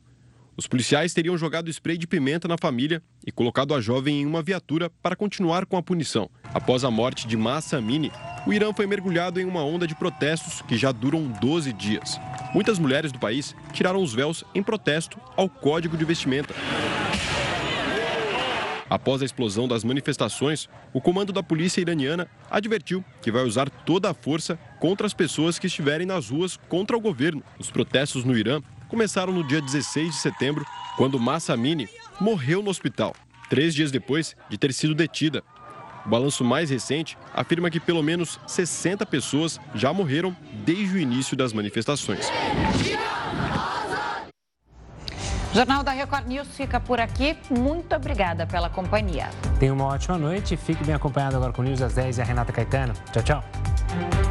Os 0.58 0.66
policiais 0.66 1.12
teriam 1.12 1.36
jogado 1.36 1.68
spray 1.68 1.98
de 1.98 2.06
pimenta 2.06 2.48
na 2.48 2.56
família 2.56 3.02
e 3.26 3.30
colocado 3.30 3.74
a 3.74 3.80
jovem 3.80 4.22
em 4.22 4.26
uma 4.26 4.42
viatura 4.42 4.90
para 5.02 5.14
continuar 5.14 5.66
com 5.66 5.76
a 5.76 5.82
punição. 5.82 6.30
Após 6.44 6.82
a 6.82 6.90
morte 6.90 7.26
de 7.26 7.36
Massa 7.36 7.76
Amini, 7.76 8.10
o 8.46 8.52
Irã 8.54 8.72
foi 8.72 8.86
mergulhado 8.86 9.38
em 9.38 9.44
uma 9.44 9.62
onda 9.62 9.86
de 9.86 9.94
protestos 9.94 10.62
que 10.62 10.78
já 10.78 10.92
duram 10.92 11.28
12 11.28 11.74
dias. 11.74 12.18
Muitas 12.54 12.78
mulheres 12.78 13.12
do 13.12 13.18
país 13.18 13.54
tiraram 13.74 14.02
os 14.02 14.14
véus 14.14 14.44
em 14.54 14.62
protesto 14.62 15.20
ao 15.36 15.46
código 15.46 15.94
de 15.94 16.06
vestimenta. 16.06 16.54
Após 18.88 19.20
a 19.20 19.24
explosão 19.24 19.68
das 19.68 19.84
manifestações, 19.84 20.70
o 20.94 21.00
comando 21.00 21.32
da 21.32 21.42
polícia 21.42 21.80
iraniana 21.80 22.28
advertiu 22.48 23.04
que 23.20 23.32
vai 23.32 23.42
usar 23.42 23.68
toda 23.68 24.10
a 24.10 24.14
força 24.14 24.56
contra 24.78 25.06
as 25.06 25.12
pessoas 25.12 25.58
que 25.58 25.66
estiverem 25.66 26.06
nas 26.06 26.30
ruas 26.30 26.56
contra 26.68 26.96
o 26.96 27.00
governo. 27.00 27.42
Os 27.58 27.68
protestos 27.68 28.24
no 28.24 28.38
Irã 28.38 28.62
começaram 28.88 29.32
no 29.32 29.44
dia 29.44 29.60
16 29.60 30.10
de 30.10 30.16
setembro, 30.16 30.64
quando 30.96 31.18
Massa 31.18 31.52
Amini 31.52 31.88
morreu 32.20 32.62
no 32.62 32.70
hospital, 32.70 33.14
três 33.48 33.74
dias 33.74 33.90
depois 33.90 34.36
de 34.48 34.56
ter 34.56 34.72
sido 34.72 34.94
detida. 34.94 35.42
O 36.04 36.08
balanço 36.08 36.44
mais 36.44 36.70
recente 36.70 37.18
afirma 37.34 37.68
que 37.68 37.80
pelo 37.80 38.02
menos 38.02 38.38
60 38.46 39.04
pessoas 39.06 39.58
já 39.74 39.92
morreram 39.92 40.36
desde 40.64 40.96
o 40.96 40.98
início 40.98 41.36
das 41.36 41.52
manifestações. 41.52 42.30
O 45.50 45.54
Jornal 45.56 45.82
da 45.82 45.90
Record 45.90 46.28
News 46.28 46.48
fica 46.48 46.78
por 46.78 47.00
aqui. 47.00 47.36
Muito 47.50 47.96
obrigada 47.96 48.46
pela 48.46 48.68
companhia. 48.68 49.30
Tenha 49.58 49.72
uma 49.72 49.86
ótima 49.86 50.18
noite. 50.18 50.56
Fique 50.56 50.84
bem 50.84 50.94
acompanhado 50.94 51.36
agora 51.36 51.52
com 51.52 51.62
o 51.62 51.64
News 51.64 51.80
às 51.80 51.94
10 51.94 52.18
e 52.18 52.20
a 52.20 52.24
Renata 52.24 52.52
Caetano. 52.52 52.92
Tchau, 53.10 53.22
tchau. 53.22 54.25